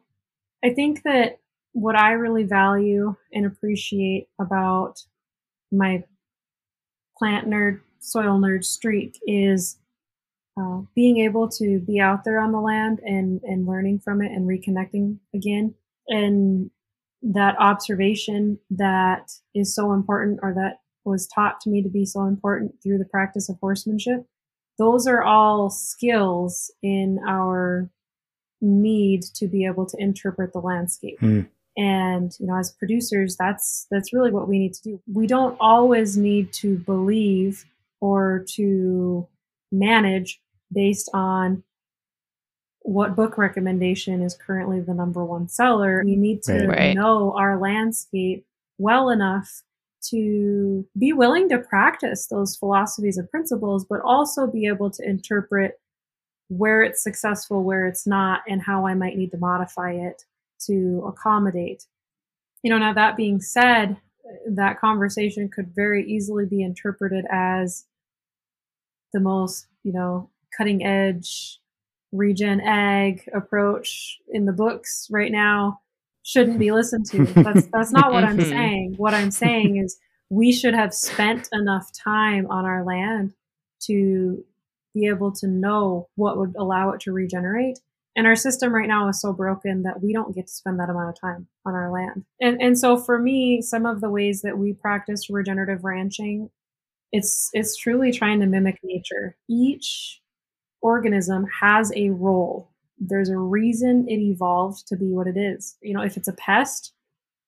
I 0.64 0.70
think 0.74 1.02
that 1.02 1.40
what 1.72 1.96
I 1.96 2.12
really 2.12 2.44
value 2.44 3.14
and 3.32 3.46
appreciate 3.46 4.28
about 4.40 5.02
my 5.72 6.04
plant 7.18 7.48
nerd, 7.48 7.80
soil 7.98 8.38
nerd 8.38 8.64
streak 8.64 9.18
is 9.26 9.78
uh, 10.58 10.80
being 10.94 11.18
able 11.18 11.48
to 11.48 11.80
be 11.80 12.00
out 12.00 12.24
there 12.24 12.40
on 12.40 12.52
the 12.52 12.60
land 12.60 13.00
and, 13.04 13.42
and 13.42 13.66
learning 13.66 13.98
from 13.98 14.22
it 14.22 14.32
and 14.32 14.48
reconnecting 14.48 15.18
again. 15.34 15.74
And 16.08 16.70
that 17.22 17.56
observation 17.58 18.58
that 18.70 19.32
is 19.54 19.74
so 19.74 19.92
important 19.92 20.38
or 20.42 20.52
that 20.54 20.80
was 21.04 21.26
taught 21.28 21.60
to 21.60 21.70
me 21.70 21.82
to 21.82 21.88
be 21.88 22.04
so 22.04 22.24
important 22.24 22.74
through 22.82 22.98
the 22.98 23.04
practice 23.04 23.48
of 23.48 23.56
horsemanship 23.60 24.26
those 24.78 25.06
are 25.06 25.22
all 25.22 25.70
skills 25.70 26.70
in 26.82 27.18
our 27.26 27.88
need 28.60 29.22
to 29.22 29.46
be 29.46 29.64
able 29.64 29.86
to 29.86 29.96
interpret 29.98 30.52
the 30.52 30.58
landscape 30.58 31.18
mm. 31.20 31.46
and 31.76 32.32
you 32.40 32.46
know 32.46 32.56
as 32.56 32.72
producers 32.72 33.36
that's 33.36 33.86
that's 33.90 34.12
really 34.12 34.30
what 34.30 34.48
we 34.48 34.58
need 34.58 34.72
to 34.72 34.82
do 34.82 35.00
we 35.12 35.26
don't 35.26 35.56
always 35.60 36.16
need 36.16 36.52
to 36.52 36.78
believe 36.78 37.64
or 38.00 38.44
to 38.48 39.26
manage 39.70 40.40
based 40.72 41.10
on 41.12 41.62
what 42.86 43.16
book 43.16 43.36
recommendation 43.36 44.22
is 44.22 44.36
currently 44.36 44.80
the 44.80 44.94
number 44.94 45.24
one 45.24 45.48
seller. 45.48 46.02
We 46.04 46.14
need 46.14 46.44
to 46.44 46.68
right. 46.68 46.94
know 46.94 47.34
our 47.36 47.58
landscape 47.58 48.46
well 48.78 49.10
enough 49.10 49.62
to 50.10 50.86
be 50.96 51.12
willing 51.12 51.48
to 51.48 51.58
practice 51.58 52.28
those 52.28 52.54
philosophies 52.54 53.18
and 53.18 53.28
principles, 53.28 53.84
but 53.84 54.00
also 54.02 54.46
be 54.46 54.66
able 54.68 54.90
to 54.92 55.02
interpret 55.02 55.80
where 56.46 56.80
it's 56.80 57.02
successful, 57.02 57.64
where 57.64 57.86
it's 57.86 58.06
not, 58.06 58.42
and 58.46 58.62
how 58.62 58.86
I 58.86 58.94
might 58.94 59.16
need 59.16 59.32
to 59.32 59.38
modify 59.38 59.90
it 59.90 60.22
to 60.66 61.02
accommodate. 61.08 61.86
You 62.62 62.70
know, 62.70 62.78
now 62.78 62.92
that 62.92 63.16
being 63.16 63.40
said, 63.40 63.96
that 64.48 64.78
conversation 64.78 65.48
could 65.48 65.74
very 65.74 66.08
easily 66.08 66.46
be 66.46 66.62
interpreted 66.62 67.24
as 67.32 67.84
the 69.12 69.18
most, 69.18 69.66
you 69.82 69.92
know, 69.92 70.30
cutting 70.56 70.86
edge 70.86 71.58
regen 72.16 72.60
ag 72.60 73.28
approach 73.34 74.18
in 74.32 74.46
the 74.46 74.52
books 74.52 75.08
right 75.10 75.32
now 75.32 75.80
shouldn't 76.22 76.58
be 76.58 76.72
listened 76.72 77.06
to. 77.06 77.24
That's 77.42 77.66
that's 77.68 77.92
not 77.92 78.12
what 78.12 78.24
I'm 78.24 78.36
mm-hmm. 78.36 78.50
saying. 78.50 78.94
What 78.96 79.14
I'm 79.14 79.30
saying 79.30 79.76
is 79.76 79.96
we 80.28 80.52
should 80.52 80.74
have 80.74 80.92
spent 80.92 81.48
enough 81.52 81.90
time 81.92 82.46
on 82.50 82.64
our 82.64 82.84
land 82.84 83.32
to 83.82 84.44
be 84.92 85.06
able 85.06 85.30
to 85.30 85.46
know 85.46 86.08
what 86.16 86.36
would 86.36 86.54
allow 86.58 86.90
it 86.90 87.00
to 87.00 87.12
regenerate. 87.12 87.78
And 88.16 88.26
our 88.26 88.34
system 88.34 88.74
right 88.74 88.88
now 88.88 89.08
is 89.08 89.20
so 89.20 89.32
broken 89.32 89.82
that 89.82 90.02
we 90.02 90.12
don't 90.12 90.34
get 90.34 90.46
to 90.46 90.52
spend 90.52 90.80
that 90.80 90.88
amount 90.88 91.10
of 91.10 91.20
time 91.20 91.46
on 91.64 91.74
our 91.74 91.92
land. 91.92 92.24
And 92.40 92.60
and 92.60 92.78
so 92.78 92.96
for 92.96 93.18
me, 93.18 93.62
some 93.62 93.86
of 93.86 94.00
the 94.00 94.10
ways 94.10 94.42
that 94.42 94.58
we 94.58 94.72
practice 94.72 95.30
regenerative 95.30 95.84
ranching, 95.84 96.50
it's 97.12 97.50
it's 97.52 97.76
truly 97.76 98.10
trying 98.10 98.40
to 98.40 98.46
mimic 98.46 98.80
nature. 98.82 99.36
Each 99.48 100.20
organism 100.86 101.46
has 101.60 101.92
a 101.96 102.10
role. 102.10 102.70
There's 102.98 103.28
a 103.28 103.36
reason 103.36 104.06
it 104.08 104.20
evolved 104.20 104.86
to 104.88 104.96
be 104.96 105.06
what 105.06 105.26
it 105.26 105.36
is. 105.36 105.76
You 105.82 105.94
know, 105.94 106.02
if 106.02 106.16
it's 106.16 106.28
a 106.28 106.32
pest, 106.32 106.92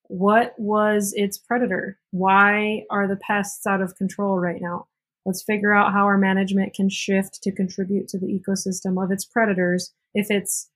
what 0.08 0.54
was 0.58 1.14
its 1.16 1.38
predator? 1.38 1.98
Why 2.10 2.84
are 2.90 3.06
the 3.06 3.16
pests 3.16 3.66
out 3.66 3.80
of 3.80 3.96
control 3.96 4.38
right 4.38 4.60
now? 4.60 4.88
Let's 5.24 5.42
figure 5.42 5.72
out 5.72 5.92
how 5.92 6.04
our 6.04 6.18
management 6.18 6.74
can 6.74 6.88
shift 6.88 7.42
to 7.42 7.52
contribute 7.52 8.08
to 8.08 8.18
the 8.18 8.26
ecosystem 8.26 9.02
of 9.02 9.12
its 9.12 9.24
predators. 9.24 9.92
If 10.14 10.30
it's, 10.30 10.70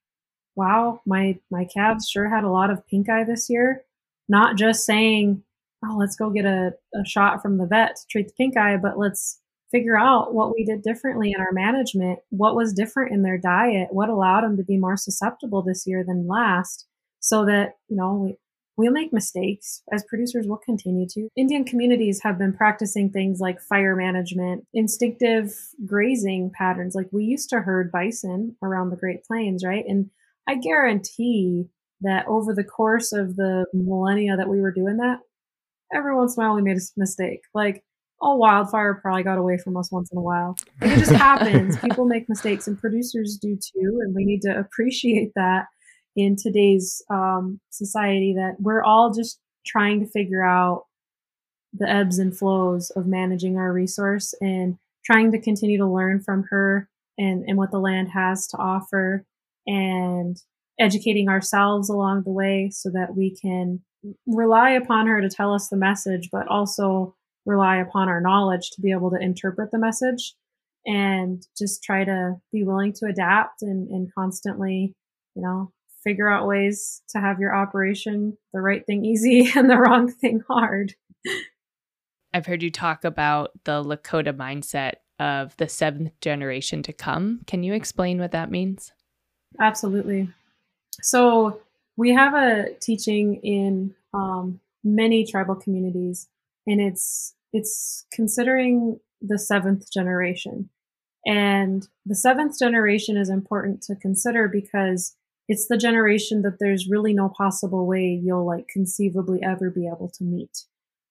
wow, 0.55 1.01
my, 1.05 1.39
my 1.51 1.65
calves 1.65 2.09
sure 2.09 2.29
had 2.29 2.45
a 2.45 2.51
lot 2.51 2.71
of 2.71 2.87
pink 2.87 3.09
eye 3.09 3.25
this 3.25 3.51
year, 3.51 3.85
not 4.29 4.57
just 4.57 4.87
saying, 4.87 5.43
oh, 5.85 5.97
let's 5.99 6.17
go 6.17 6.31
get 6.31 6.45
a, 6.45 6.75
a 6.95 7.05
shot 7.05 7.43
from 7.43 7.59
the 7.59 7.67
vet 7.67 7.97
to 7.97 8.07
treat 8.09 8.29
the 8.29 8.35
pink 8.35 8.57
eye, 8.57 8.77
but 8.77 8.99
let's 8.99 9.42
figure 9.73 9.99
out 9.99 10.35
what 10.35 10.55
we 10.55 10.65
did 10.65 10.83
differently 10.83 11.33
in 11.35 11.41
our 11.41 11.53
management, 11.53 12.21
what 12.31 12.55
was 12.55 12.73
different 12.73 13.13
in 13.13 13.23
their 13.23 13.39
diet, 13.39 13.89
what 13.91 14.09
allowed 14.09 14.43
them 14.43 14.57
to 14.57 14.63
be 14.63 14.77
more 14.77 14.97
susceptible 14.97 15.63
this 15.63 15.85
year 15.87 16.05
than 16.07 16.29
last, 16.29 16.87
so 17.21 17.45
that, 17.47 17.77
you 17.89 17.97
know, 17.97 18.15
we, 18.15 18.37
we'll 18.77 18.93
make 18.93 19.13
mistakes 19.13 19.83
as 19.93 20.05
producers 20.09 20.47
we'll 20.47 20.59
continue 20.59 21.07
to. 21.09 21.29
Indian 21.37 21.65
communities 21.65 22.21
have 22.23 22.39
been 22.39 22.53
practicing 22.53 23.11
things 23.11 23.41
like 23.41 23.61
fire 23.61 23.97
management 23.97 24.67
instinctive 24.75 25.55
grazing 25.87 26.53
patterns 26.57 26.95
like 26.95 27.09
we 27.11 27.25
used 27.25 27.49
to 27.51 27.61
herd 27.61 27.91
bison 27.91 28.57
around 28.63 28.91
the 28.91 28.97
great 28.97 29.25
plains 29.25 29.65
right? 29.65 29.85
And 29.89 30.11
i 30.49 30.57
guarantee 30.57 31.69
that 32.01 32.27
over 32.27 32.53
the 32.53 32.65
course 32.65 33.13
of 33.13 33.37
the 33.37 33.65
millennia 33.73 34.37
that 34.37 34.49
we 34.49 34.61
were 34.61 34.73
doing 34.73 34.97
that 34.97 35.21
every 35.95 36.15
once 36.15 36.37
in 36.37 36.43
a 36.43 36.47
while 36.47 36.57
we 36.57 36.63
made 36.63 36.77
a 36.77 36.81
mistake. 36.97 37.43
Like 37.55 37.85
oh, 38.23 38.37
wildfire 38.37 38.95
probably 38.95 39.23
got 39.23 39.39
away 39.39 39.59
from 39.59 39.77
us 39.77 39.91
once 39.91 40.11
in 40.13 40.19
a 40.19 40.23
while. 40.23 40.57
Like, 40.81 40.93
it 40.93 40.99
just 40.99 41.13
happens. 41.13 41.77
People 41.83 42.07
make 42.07 42.29
mistakes, 42.29 42.69
and 42.69 42.79
producers 42.79 43.39
do 43.41 43.57
too. 43.57 44.01
And 44.03 44.15
we 44.15 44.25
need 44.25 44.43
to 44.43 44.59
appreciate 44.59 45.33
that 45.35 45.67
in 46.15 46.37
today's 46.37 47.03
um, 47.11 47.61
society 47.71 48.35
that 48.37 48.57
we're 48.59 48.83
all 48.83 49.13
just 49.13 49.41
trying 49.67 50.01
to 50.01 50.07
figure 50.07 50.45
out 50.45 50.85
the 51.73 51.89
ebbs 51.89 52.19
and 52.19 52.37
flows 52.37 52.91
of 52.91 53.07
managing 53.07 53.57
our 53.57 53.73
resource 53.73 54.35
and 54.41 54.77
trying 55.05 55.33
to 55.33 55.41
continue 55.41 55.79
to 55.79 55.87
learn 55.87 56.21
from 56.21 56.45
her 56.51 56.89
and, 57.19 57.45
and 57.47 57.57
what 57.57 57.71
the 57.71 57.79
land 57.79 58.09
has 58.11 58.47
to 58.47 58.57
offer 58.59 59.25
and 59.67 60.37
educating 60.79 61.29
ourselves 61.29 61.89
along 61.89 62.23
the 62.23 62.31
way 62.31 62.71
so 62.71 62.91
that 62.91 63.17
we 63.17 63.35
can 63.41 63.81
rely 64.27 64.71
upon 64.71 65.07
her 65.07 65.21
to 65.21 65.29
tell 65.29 65.55
us 65.55 65.69
the 65.69 65.77
message, 65.77 66.29
but 66.31 66.47
also 66.49 67.15
rely 67.45 67.79
upon 67.79 68.09
our 68.09 68.21
knowledge 68.21 68.71
to 68.71 68.81
be 68.81 68.93
able 68.93 69.11
to 69.11 69.21
interpret 69.21 69.71
the 69.71 69.79
message 69.79 70.35
and 70.87 71.47
just 71.57 71.83
try 71.83 72.05
to 72.05 72.37
be 72.53 72.65
willing 72.65 72.93
to 72.93 73.07
adapt 73.07 73.63
and, 73.63 73.89
and 73.89 74.13
constantly, 74.15 74.95
you 75.35 75.43
know, 75.43 75.73
figure 76.03 76.29
out 76.29 76.47
ways 76.47 77.03
to 77.09 77.21
have 77.21 77.39
your 77.39 77.55
operation 77.55 78.37
the 78.53 78.61
right 78.61 78.85
thing 78.87 79.05
easy 79.05 79.51
and 79.57 79.71
the 79.71 79.77
wrong 79.77 80.11
thing 80.11 80.43
hard. 80.49 80.95
I've 82.35 82.47
heard 82.47 82.63
you 82.63 82.71
talk 82.71 83.05
about 83.05 83.51
the 83.65 83.83
Lakota 83.85 84.33
mindset 84.33 84.95
of 85.19 85.57
the 85.59 85.69
seventh 85.69 86.19
generation 86.21 86.83
to 86.85 86.93
come. 86.93 87.43
Can 87.47 87.63
you 87.63 87.75
explain 87.75 88.19
what 88.19 88.33
that 88.33 88.51
means? 88.51 88.93
Absolutely. 89.61 90.31
So, 91.03 91.61
we 91.97 92.15
have 92.15 92.35
a 92.35 92.73
teaching 92.81 93.37
in 93.43 93.95
um, 94.15 94.61
many 94.83 95.27
tribal 95.27 95.55
communities 95.55 96.27
and 96.67 96.81
it's 96.81 97.35
it's 97.53 98.07
considering 98.13 98.99
the 99.21 99.39
seventh 99.39 99.93
generation. 99.93 100.71
And 101.25 101.87
the 102.05 102.17
seventh 102.17 102.59
generation 102.59 103.17
is 103.17 103.29
important 103.29 103.83
to 103.83 103.95
consider 103.95 104.49
because 104.49 105.15
it's 105.49 105.69
the 105.69 105.77
generation 105.77 106.43
that 106.43 106.59
there's 106.59 106.89
really 106.89 107.13
no 107.13 107.29
possible 107.29 107.87
way 107.87 108.21
you'll 108.23 108.47
like 108.47 108.67
conceivably 108.69 109.41
ever 109.43 109.71
be 109.71 109.87
able 109.87 110.11
to 110.15 110.25
meet. 110.25 110.65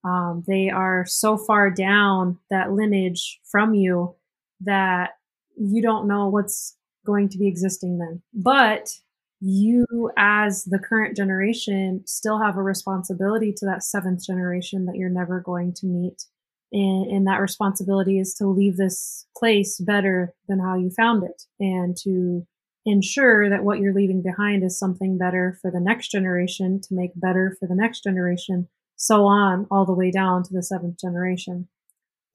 Um, 0.04 0.44
they 0.48 0.70
are 0.70 1.06
so 1.06 1.38
far 1.38 1.70
down 1.70 2.40
that 2.50 2.74
lineage 2.74 3.40
from 3.50 3.74
you 3.74 4.16
that 4.62 5.12
you 5.56 5.82
don't 5.82 6.08
know 6.08 6.28
what's 6.28 6.76
going 7.06 7.30
to 7.30 7.38
be 7.38 7.48
existing 7.48 8.00
then. 8.00 8.22
But 8.34 8.90
you 9.42 10.12
as 10.18 10.66
the 10.66 10.80
current 10.80 11.18
generation 11.18 12.04
still 12.06 12.40
have 12.40 12.58
a 12.58 12.64
responsibility 12.64 13.52
to 13.58 13.66
that 13.66 13.84
seventh 13.84 14.24
generation 14.26 14.86
that 14.86 14.96
you're 14.96 15.10
never 15.10 15.40
going 15.40 15.74
to 15.74 15.88
meet. 15.88 16.26
And, 16.72 17.12
and, 17.12 17.28
that 17.28 17.42
responsibility 17.42 18.18
is 18.18 18.34
to 18.36 18.48
leave 18.48 18.78
this 18.78 19.26
place 19.36 19.78
better 19.78 20.34
than 20.48 20.60
how 20.60 20.78
you 20.78 20.90
found 20.90 21.24
it 21.24 21.44
and 21.60 21.98
to 22.04 22.48
ensure 22.86 23.50
that 23.50 23.66
what 23.66 23.80
you're 23.80 23.94
leaving 23.94 24.22
behind 24.22 24.64
is 24.64 24.80
something 24.80 25.18
better 25.18 25.58
for 25.62 25.70
the 25.70 25.82
next 25.82 26.12
generation 26.12 26.80
to 26.80 26.94
make 26.94 27.12
better 27.16 27.58
for 27.60 27.68
the 27.68 27.76
next 27.76 28.04
generation. 28.04 28.70
So 28.96 29.26
on 29.26 29.68
all 29.70 29.86
the 29.86 29.94
way 29.94 30.12
down 30.12 30.44
to 30.44 30.54
the 30.54 30.64
seventh 30.64 30.98
generation. 30.98 31.68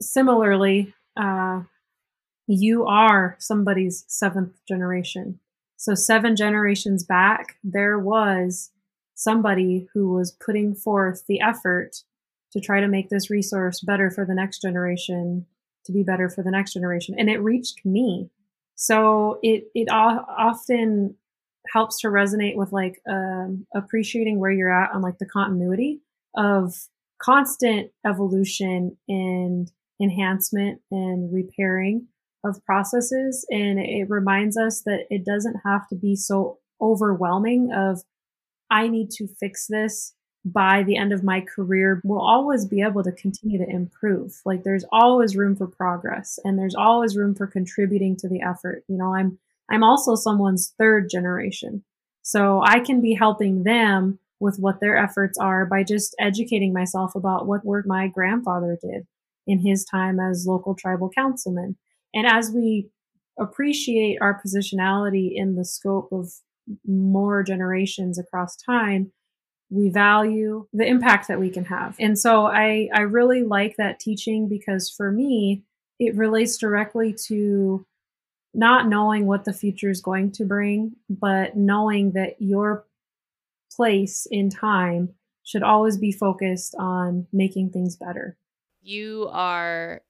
Similarly 0.03 0.93
uh, 1.17 1.63
you 2.47 2.85
are 2.85 3.37
somebody's 3.39 4.05
seventh 4.07 4.59
generation 4.69 5.41
so, 5.77 5.95
seven 5.95 6.37
generations 6.37 7.05
back, 7.05 7.57
there 7.63 7.99
was 7.99 8.71
somebody 9.15 9.87
who 9.93 10.13
was 10.13 10.37
putting 10.45 10.75
forth 10.75 11.25
the 11.27 11.41
effort 11.41 11.97
to 12.53 12.61
try 12.61 12.81
to 12.81 12.89
make 12.89 13.11
this 13.11 13.31
resource 13.31 13.81
better 13.81 14.11
for 14.11 14.25
the 14.25 14.35
next 14.35 14.63
generation, 14.63 15.47
to 15.85 15.93
be 15.93 16.03
better 16.03 16.29
for 16.29 16.43
the 16.43 16.51
next 16.51 16.73
generation. 16.73 17.15
And 17.19 17.29
it 17.29 17.39
reached 17.39 17.85
me. 17.85 18.31
So, 18.75 19.39
it, 19.43 19.65
it 19.75 19.89
often 19.91 21.17
helps 21.73 22.01
to 22.01 22.09
resonate 22.09 22.57
with 22.57 22.73
like 22.73 23.01
um, 23.09 23.67
appreciating 23.75 24.39
where 24.39 24.51
you're 24.51 24.73
at 24.73 24.93
on 24.93 25.03
like 25.03 25.19
the 25.19 25.27
continuity 25.27 26.01
of 26.35 26.75
constant 27.19 27.91
evolution 28.07 28.97
and 29.09 29.71
enhancement 30.01 30.81
and 30.91 31.33
repairing 31.33 32.07
of 32.47 32.65
processes 32.65 33.47
and 33.51 33.79
it 33.79 34.09
reminds 34.09 34.57
us 34.57 34.83
that 34.87 35.07
it 35.11 35.25
doesn't 35.25 35.61
have 35.65 35.89
to 35.89 35.95
be 35.95 36.17
so 36.17 36.59
overwhelming 36.81 37.73
of 37.73 38.03
I 38.71 38.89
need 38.89 39.11
to 39.13 39.27
fix 39.27 39.67
this 39.69 40.15
by 40.45 40.85
the 40.85 40.97
end 40.97 41.13
of 41.13 41.25
my 41.25 41.41
career. 41.41 42.01
We'll 42.05 42.21
always 42.21 42.65
be 42.65 42.81
able 42.81 43.03
to 43.03 43.13
continue 43.13 43.59
to 43.59 43.69
improve. 43.69 44.41
Like 44.45 44.63
there's 44.63 44.85
always 44.93 45.37
room 45.37 45.57
for 45.57 45.67
progress 45.67 46.39
and 46.45 46.59
there's 46.59 46.75
always 46.75 47.17
room 47.17 47.35
for 47.35 47.47
contributing 47.47 48.17
to 48.19 48.29
the 48.29 48.43
effort. 48.43 48.85
You 48.89 48.97
know, 48.97 49.15
I'm 49.15 49.39
I'm 49.69 49.83
also 49.83 50.15
someone's 50.15 50.73
third 50.79 51.11
generation. 51.11 51.85
So 52.23 52.63
I 52.65 52.81
can 52.81 53.01
be 53.01 53.15
helping 53.15 53.65
them 53.65 54.21
with 54.39 54.59
what 54.59 54.81
their 54.81 54.97
efforts 54.97 55.39
are 55.39 55.67
by 55.67 55.83
just 55.83 56.15
educating 56.21 56.73
myself 56.73 57.15
about 57.15 57.47
what 57.47 57.65
work 57.65 57.87
my 57.87 58.07
grandfather 58.07 58.79
did 58.81 59.07
in 59.47 59.61
his 59.61 59.85
time 59.85 60.21
as 60.21 60.47
local 60.47 60.75
tribal 60.75 61.11
councilman 61.11 61.77
and 62.17 62.27
as 62.27 62.51
we 62.51 62.89
appreciate 63.39 64.19
our 64.23 64.41
positionality 64.43 65.33
in 65.35 65.55
the 65.55 65.67
scope 65.67 66.09
of 66.13 66.33
more 66.87 67.43
generations 67.43 68.19
across 68.19 68.57
time, 68.57 69.13
we 69.69 69.91
value 69.91 70.67
the 70.73 70.87
impact 70.87 71.29
that 71.29 71.39
we 71.39 71.51
can 71.51 71.67
have. 71.67 71.95
And 72.01 72.19
so 72.19 72.47
I, 72.47 72.89
I 72.95 73.03
really 73.03 73.43
like 73.43 73.77
that 73.77 74.01
teaching 74.01 74.49
because 74.49 74.91
for 74.97 75.13
me, 75.13 75.65
it 75.99 76.17
relates 76.17 76.57
directly 76.57 77.15
to 77.27 77.87
not 78.55 78.89
knowing 78.89 79.27
what 79.27 79.45
the 79.45 79.53
future 79.53 79.91
is 79.91 80.01
going 80.01 80.33
to 80.33 80.47
bring, 80.47 80.93
but 81.11 81.55
knowing 81.55 82.13
that 82.13 82.37
your 82.39 82.87
place 83.71 84.27
in 84.31 84.49
time 84.49 85.11
should 85.43 85.63
always 85.63 85.99
be 85.99 86.13
focused 86.13 86.75
on 86.79 87.27
making 87.31 87.71
things 87.71 87.97
better. 87.97 88.39
You 88.81 89.29
are 89.33 90.01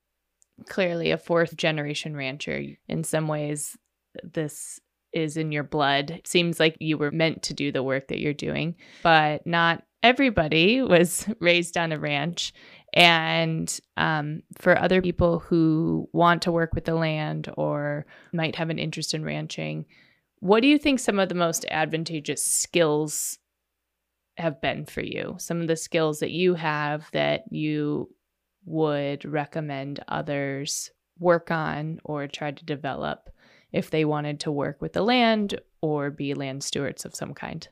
clearly 0.68 1.10
a 1.10 1.18
fourth 1.18 1.56
generation 1.56 2.16
rancher. 2.16 2.62
In 2.88 3.04
some 3.04 3.28
ways, 3.28 3.76
this 4.22 4.80
is 5.12 5.36
in 5.36 5.52
your 5.52 5.64
blood. 5.64 6.10
It 6.10 6.26
seems 6.26 6.60
like 6.60 6.76
you 6.80 6.98
were 6.98 7.10
meant 7.10 7.42
to 7.44 7.54
do 7.54 7.72
the 7.72 7.82
work 7.82 8.08
that 8.08 8.20
you're 8.20 8.34
doing, 8.34 8.76
but 9.02 9.46
not 9.46 9.82
everybody 10.02 10.82
was 10.82 11.26
raised 11.40 11.76
on 11.76 11.92
a 11.92 11.98
ranch. 11.98 12.52
And 12.92 13.78
um, 13.96 14.42
for 14.58 14.78
other 14.78 15.02
people 15.02 15.40
who 15.40 16.08
want 16.12 16.42
to 16.42 16.52
work 16.52 16.74
with 16.74 16.84
the 16.84 16.94
land 16.94 17.52
or 17.56 18.06
might 18.32 18.56
have 18.56 18.70
an 18.70 18.78
interest 18.78 19.12
in 19.12 19.24
ranching, 19.24 19.86
what 20.40 20.60
do 20.60 20.68
you 20.68 20.78
think 20.78 21.00
some 21.00 21.18
of 21.18 21.28
the 21.28 21.34
most 21.34 21.66
advantageous 21.70 22.44
skills 22.44 23.38
have 24.38 24.60
been 24.60 24.86
for 24.86 25.02
you? 25.02 25.34
Some 25.38 25.60
of 25.60 25.66
the 25.66 25.76
skills 25.76 26.20
that 26.20 26.30
you 26.30 26.54
have 26.54 27.08
that 27.12 27.44
you 27.50 28.10
would 28.66 29.24
recommend 29.24 30.00
others 30.09 30.90
work 31.18 31.50
on 31.50 31.98
or 32.05 32.26
try 32.26 32.50
to 32.50 32.64
develop 32.64 33.31
if 33.72 33.90
they 33.90 34.05
wanted 34.05 34.40
to 34.40 34.52
work 34.52 34.83
with 34.83 34.92
the 34.92 35.02
land 35.02 35.59
or 35.81 36.11
be 36.11 36.35
land 36.35 36.62
stewards 36.62 37.05
of 37.05 37.14
some 37.14 37.33
kind? 37.33 37.68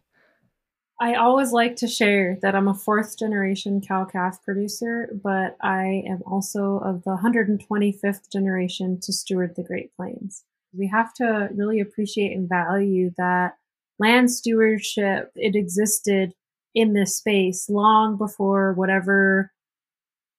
I 1.00 1.14
always 1.14 1.52
like 1.52 1.76
to 1.76 1.88
share 1.88 2.38
that 2.40 2.54
I'm 2.54 2.68
a 2.68 2.74
fourth 2.74 3.18
generation 3.18 3.80
cow 3.80 4.04
calf 4.04 4.38
producer, 4.44 5.08
but 5.22 5.56
I 5.60 6.04
am 6.08 6.22
also 6.24 6.78
of 6.78 7.02
the 7.02 7.16
125th 7.16 8.30
generation 8.32 9.00
to 9.02 9.12
steward 9.12 9.54
the 9.56 9.64
Great 9.64 9.94
Plains. 9.96 10.44
We 10.72 10.88
have 10.88 11.12
to 11.14 11.48
really 11.52 11.80
appreciate 11.80 12.36
and 12.36 12.48
value 12.48 13.10
that 13.18 13.54
land 13.98 14.30
stewardship, 14.30 15.32
it 15.34 15.56
existed 15.56 16.32
in 16.74 16.92
this 16.92 17.16
space 17.16 17.68
long 17.68 18.16
before 18.16 18.72
whatever 18.74 19.52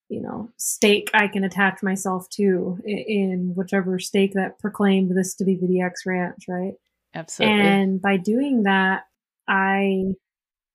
you 0.09 0.21
know 0.21 0.49
stake 0.57 1.09
I 1.13 1.27
can 1.27 1.43
attach 1.43 1.81
myself 1.81 2.29
to 2.31 2.79
in 2.85 3.53
whichever 3.55 3.99
stake 3.99 4.33
that 4.33 4.59
proclaimed 4.59 5.15
this 5.15 5.35
to 5.35 5.45
be 5.45 5.55
the 5.55 5.67
DX 5.67 6.05
Ranch, 6.05 6.45
right? 6.47 6.73
Absolutely. 7.13 7.61
And 7.61 8.01
by 8.01 8.17
doing 8.17 8.63
that, 8.63 9.03
I 9.47 10.03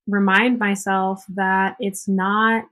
remind 0.07 0.59
myself 0.59 1.25
that 1.29 1.77
it's 1.79 2.09
not 2.09 2.65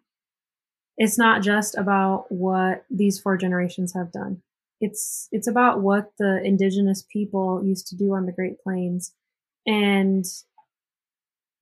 it's 0.96 1.16
not 1.18 1.42
just 1.42 1.76
about 1.76 2.24
what 2.30 2.84
these 2.90 3.20
four 3.20 3.36
generations 3.36 3.94
have 3.94 4.10
done. 4.10 4.42
it's 4.80 5.28
it's 5.32 5.48
about 5.48 5.80
what 5.80 6.12
the 6.18 6.40
indigenous 6.44 7.04
people 7.12 7.62
used 7.64 7.86
to 7.88 7.96
do 7.96 8.14
on 8.14 8.26
the 8.26 8.32
Great 8.32 8.60
Plains. 8.62 9.12
And 9.66 10.24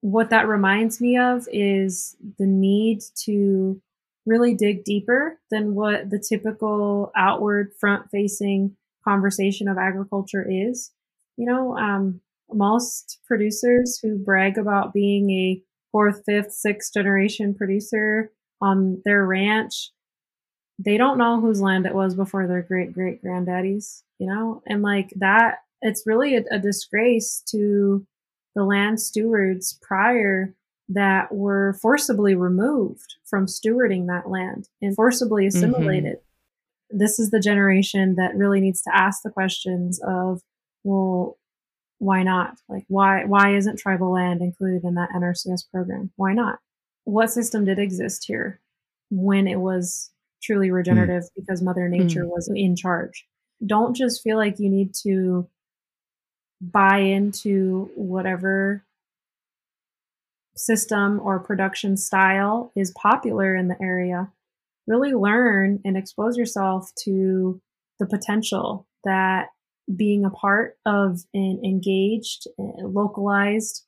what 0.01 0.31
that 0.31 0.47
reminds 0.47 1.01
me 1.01 1.19
of 1.19 1.49
is 1.53 2.17
the 2.39 2.47
need 2.47 3.01
to 3.25 3.81
really 4.27 4.55
dig 4.55 4.85
deeper 4.85 5.39
than 5.51 5.75
what 5.75 6.11
the 6.11 6.19
typical 6.19 7.12
outward 7.17 7.73
front 7.79 8.11
facing 8.11 8.77
conversation 9.07 9.69
of 9.69 9.79
agriculture 9.79 10.47
is. 10.49 10.91
You 11.37 11.47
know, 11.47 11.77
um, 11.77 12.21
most 12.53 13.19
producers 13.27 13.99
who 14.03 14.19
brag 14.19 14.59
about 14.59 14.93
being 14.93 15.31
a 15.31 15.62
fourth, 15.93 16.23
fifth, 16.27 16.53
sixth 16.53 16.93
generation 16.93 17.55
producer 17.55 18.33
on 18.61 19.01
their 19.05 19.25
ranch, 19.25 19.93
they 20.79 20.97
don't 20.97 21.19
know 21.19 21.41
whose 21.41 21.61
land 21.61 21.87
it 21.87 21.95
was 21.95 22.15
before 22.15 22.47
their 22.47 22.62
great 22.62 22.93
great 22.93 23.23
granddaddies, 23.23 24.03
you 24.19 24.27
know? 24.27 24.62
And 24.67 24.83
like 24.83 25.12
that, 25.17 25.59
it's 25.83 26.07
really 26.07 26.37
a, 26.37 26.43
a 26.51 26.59
disgrace 26.59 27.43
to 27.51 28.07
the 28.55 28.65
land 28.65 29.01
stewards 29.01 29.79
prior 29.83 30.55
that 30.88 31.35
were 31.35 31.77
forcibly 31.83 32.35
removed 32.35 33.16
from 33.25 33.46
stewarding 33.46 34.07
that 34.07 34.29
land 34.29 34.68
and 34.81 34.94
forcibly 34.94 35.46
mm-hmm. 35.46 35.57
assimilated. 35.57 36.16
Mm-hmm. 36.16 36.99
This 36.99 37.18
is 37.18 37.31
the 37.31 37.40
generation 37.40 38.14
that 38.16 38.37
really 38.37 38.61
needs 38.61 38.83
to 38.83 38.96
ask 38.96 39.22
the 39.22 39.31
questions 39.31 40.01
of, 40.07 40.42
well, 40.85 41.37
why 41.99 42.22
not? 42.22 42.59
Like, 42.68 42.85
why 42.88 43.25
why 43.25 43.57
isn't 43.57 43.79
tribal 43.79 44.12
land 44.12 44.42
included 44.42 44.85
in 44.85 44.94
that 44.94 45.11
NRCS 45.16 45.70
program? 45.72 46.12
Why 46.16 46.35
not? 46.35 46.59
What 47.05 47.31
system 47.31 47.64
did 47.64 47.79
exist 47.79 48.25
here 48.27 48.61
when 49.11 49.49
it 49.49 49.59
was 49.59 50.11
truly 50.42 50.70
regenerative 50.70 51.25
mm. 51.25 51.31
because 51.37 51.62
Mother 51.62 51.88
Nature 51.88 52.25
mm. 52.25 52.29
was 52.29 52.51
in 52.55 52.77
charge? 52.77 53.27
Don't 53.64 53.96
just 53.96 54.22
feel 54.22 54.37
like 54.37 54.61
you 54.61 54.68
need 54.68 54.94
to 55.03 55.49
buy 56.61 56.99
into 56.99 57.90
whatever 57.94 58.86
system 60.57 61.21
or 61.21 61.38
production 61.38 61.97
style 61.97 62.73
is 62.75 62.92
popular 62.92 63.55
in 63.55 63.69
the 63.69 63.77
area. 63.81 64.31
Really 64.87 65.12
learn 65.12 65.81
and 65.85 65.97
expose 65.97 66.37
yourself 66.37 66.90
to 67.05 67.61
the 67.99 68.07
potential 68.07 68.87
that 69.05 69.49
being 69.95 70.25
a 70.25 70.31
part 70.31 70.79
of 70.85 71.21
an 71.35 71.61
engaged, 71.64 72.47
uh, 72.59 72.85
localized, 72.85 73.85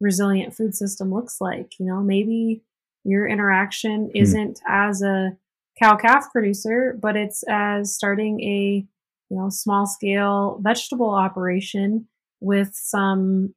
resilient 0.00 0.54
food 0.54 0.74
system 0.74 1.12
looks 1.12 1.40
like. 1.40 1.78
You 1.78 1.86
know, 1.86 2.00
maybe 2.00 2.62
your 3.04 3.26
interaction 3.26 4.06
hmm. 4.06 4.16
isn't 4.16 4.58
mm. 4.58 4.62
as 4.68 5.02
a 5.02 5.36
cow 5.78 5.96
calf 5.96 6.26
producer, 6.32 6.96
but 7.00 7.16
it's 7.16 7.42
as 7.48 7.94
starting 7.94 8.40
a 8.40 8.86
you 9.30 9.36
know 9.36 9.48
small 9.48 9.86
scale 9.86 10.58
vegetable 10.62 11.10
operation 11.10 12.08
with 12.40 12.70
some 12.74 13.54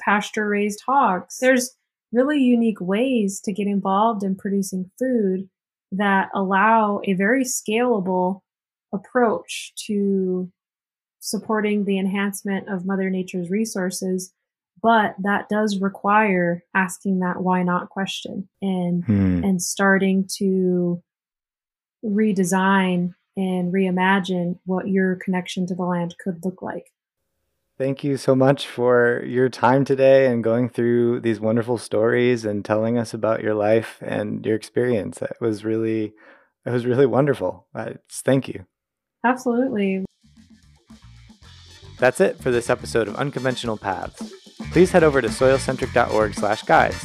pasture 0.00 0.48
raised 0.48 0.82
hogs. 0.86 1.38
There's 1.40 1.76
really 2.12 2.40
unique 2.40 2.80
ways 2.80 3.40
to 3.40 3.52
get 3.52 3.66
involved 3.66 4.22
in 4.22 4.36
producing 4.36 4.90
food 4.98 5.48
that 5.92 6.28
allow 6.34 7.00
a 7.04 7.14
very 7.14 7.44
scalable 7.44 8.40
approach 8.92 9.72
to 9.86 10.50
supporting 11.20 11.84
the 11.84 11.98
enhancement 11.98 12.68
of 12.68 12.86
Mother 12.86 13.10
Nature's 13.10 13.50
resources. 13.50 14.32
But 14.82 15.14
that 15.22 15.48
does 15.48 15.78
require 15.78 16.62
asking 16.74 17.20
that 17.20 17.42
why 17.42 17.62
not 17.62 17.88
question 17.88 18.48
and 18.60 19.04
hmm. 19.04 19.42
and 19.42 19.62
starting 19.62 20.28
to 20.36 21.02
redesign 22.04 23.14
and 23.36 23.72
reimagine 23.72 24.58
what 24.66 24.88
your 24.88 25.16
connection 25.16 25.66
to 25.66 25.74
the 25.74 25.84
land 25.84 26.14
could 26.22 26.44
look 26.44 26.60
like. 26.60 26.92
Thank 27.76 28.04
you 28.04 28.16
so 28.16 28.36
much 28.36 28.68
for 28.68 29.24
your 29.26 29.48
time 29.48 29.84
today 29.84 30.26
and 30.26 30.44
going 30.44 30.68
through 30.68 31.20
these 31.20 31.40
wonderful 31.40 31.76
stories 31.76 32.44
and 32.44 32.64
telling 32.64 32.96
us 32.96 33.12
about 33.12 33.42
your 33.42 33.54
life 33.54 33.98
and 34.00 34.46
your 34.46 34.54
experience. 34.54 35.20
It 35.20 35.36
was 35.40 35.64
really, 35.64 36.12
it 36.64 36.70
was 36.70 36.86
really 36.86 37.06
wonderful. 37.06 37.66
Uh, 37.74 37.94
thank 38.08 38.46
you. 38.46 38.64
Absolutely. 39.24 40.04
That's 41.98 42.20
it 42.20 42.38
for 42.38 42.52
this 42.52 42.70
episode 42.70 43.08
of 43.08 43.16
Unconventional 43.16 43.76
Paths. 43.76 44.32
Please 44.70 44.92
head 44.92 45.02
over 45.02 45.20
to 45.20 45.28
soilcentric.org/guides. 45.28 47.04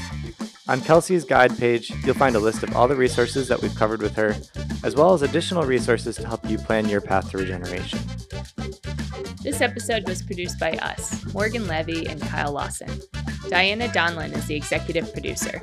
On 0.68 0.82
Kelsey's 0.82 1.26
guide 1.26 1.58
page, 1.58 1.90
you'll 2.06 2.14
find 2.14 2.36
a 2.36 2.40
list 2.40 2.62
of 2.62 2.76
all 2.76 2.88
the 2.88 2.96
resources 2.96 3.48
that 3.48 3.60
we've 3.60 3.74
covered 3.74 4.04
with 4.04 4.16
her, 4.16 4.36
as 4.84 4.96
well 4.96 5.14
as 5.14 5.24
additional 5.24 5.64
resources 5.64 6.16
to 6.18 6.28
help 6.28 6.48
you 6.48 6.60
plan 6.60 6.88
your 6.88 7.02
path 7.02 7.32
to 7.32 7.40
regeneration. 7.40 7.98
This 9.42 9.62
episode 9.62 10.06
was 10.06 10.22
produced 10.22 10.60
by 10.60 10.74
us, 10.74 11.34
Morgan 11.34 11.66
Levy 11.66 12.06
and 12.08 12.22
Kyle 12.22 12.52
Lawson. 12.52 12.90
Diana 13.48 13.88
Donlin 13.88 14.36
is 14.36 14.48
the 14.48 14.56
executive 14.56 15.14
producer. 15.14 15.62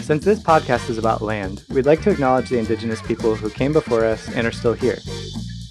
Since 0.00 0.24
this 0.24 0.42
podcast 0.42 0.88
is 0.88 0.96
about 0.96 1.20
land, 1.20 1.64
we'd 1.68 1.84
like 1.84 2.00
to 2.02 2.10
acknowledge 2.10 2.48
the 2.48 2.58
Indigenous 2.58 3.02
people 3.02 3.34
who 3.34 3.50
came 3.50 3.74
before 3.74 4.06
us 4.06 4.26
and 4.34 4.46
are 4.46 4.52
still 4.52 4.72
here. 4.72 4.96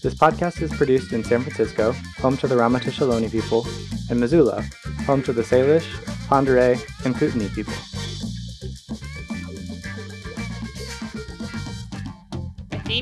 This 0.03 0.13
podcast 0.13 0.62
is 0.62 0.71
produced 0.71 1.12
in 1.12 1.23
San 1.23 1.41
Francisco, 1.41 1.93
home 2.19 2.38
to 2.38 2.47
the 2.47 2.53
Ramaytush 2.53 2.99
Ohlone 2.99 3.31
people, 3.31 3.65
and 4.12 4.19
Missoula, 4.19 4.62
home 5.07 5.23
to 5.23 5.33
the 5.33 5.41
Salish, 5.41 5.88
Oreille, 6.31 6.79
and 7.03 7.15
Kootenai 7.15 7.47
people. 7.55 7.73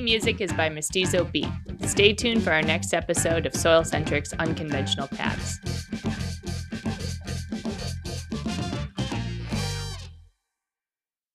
Theme 0.05 0.13
music 0.13 0.39
is 0.41 0.53
by 0.53 0.69
Mestizo 0.69 1.25
Beat. 1.25 1.47
Stay 1.81 2.13
tuned 2.13 2.43
for 2.43 2.51
our 2.51 2.61
next 2.61 2.93
episode 2.93 3.45
of 3.45 3.55
Soil 3.55 3.83
Centric's 3.83 4.33
Unconventional 4.33 5.07
Paths. 5.07 5.59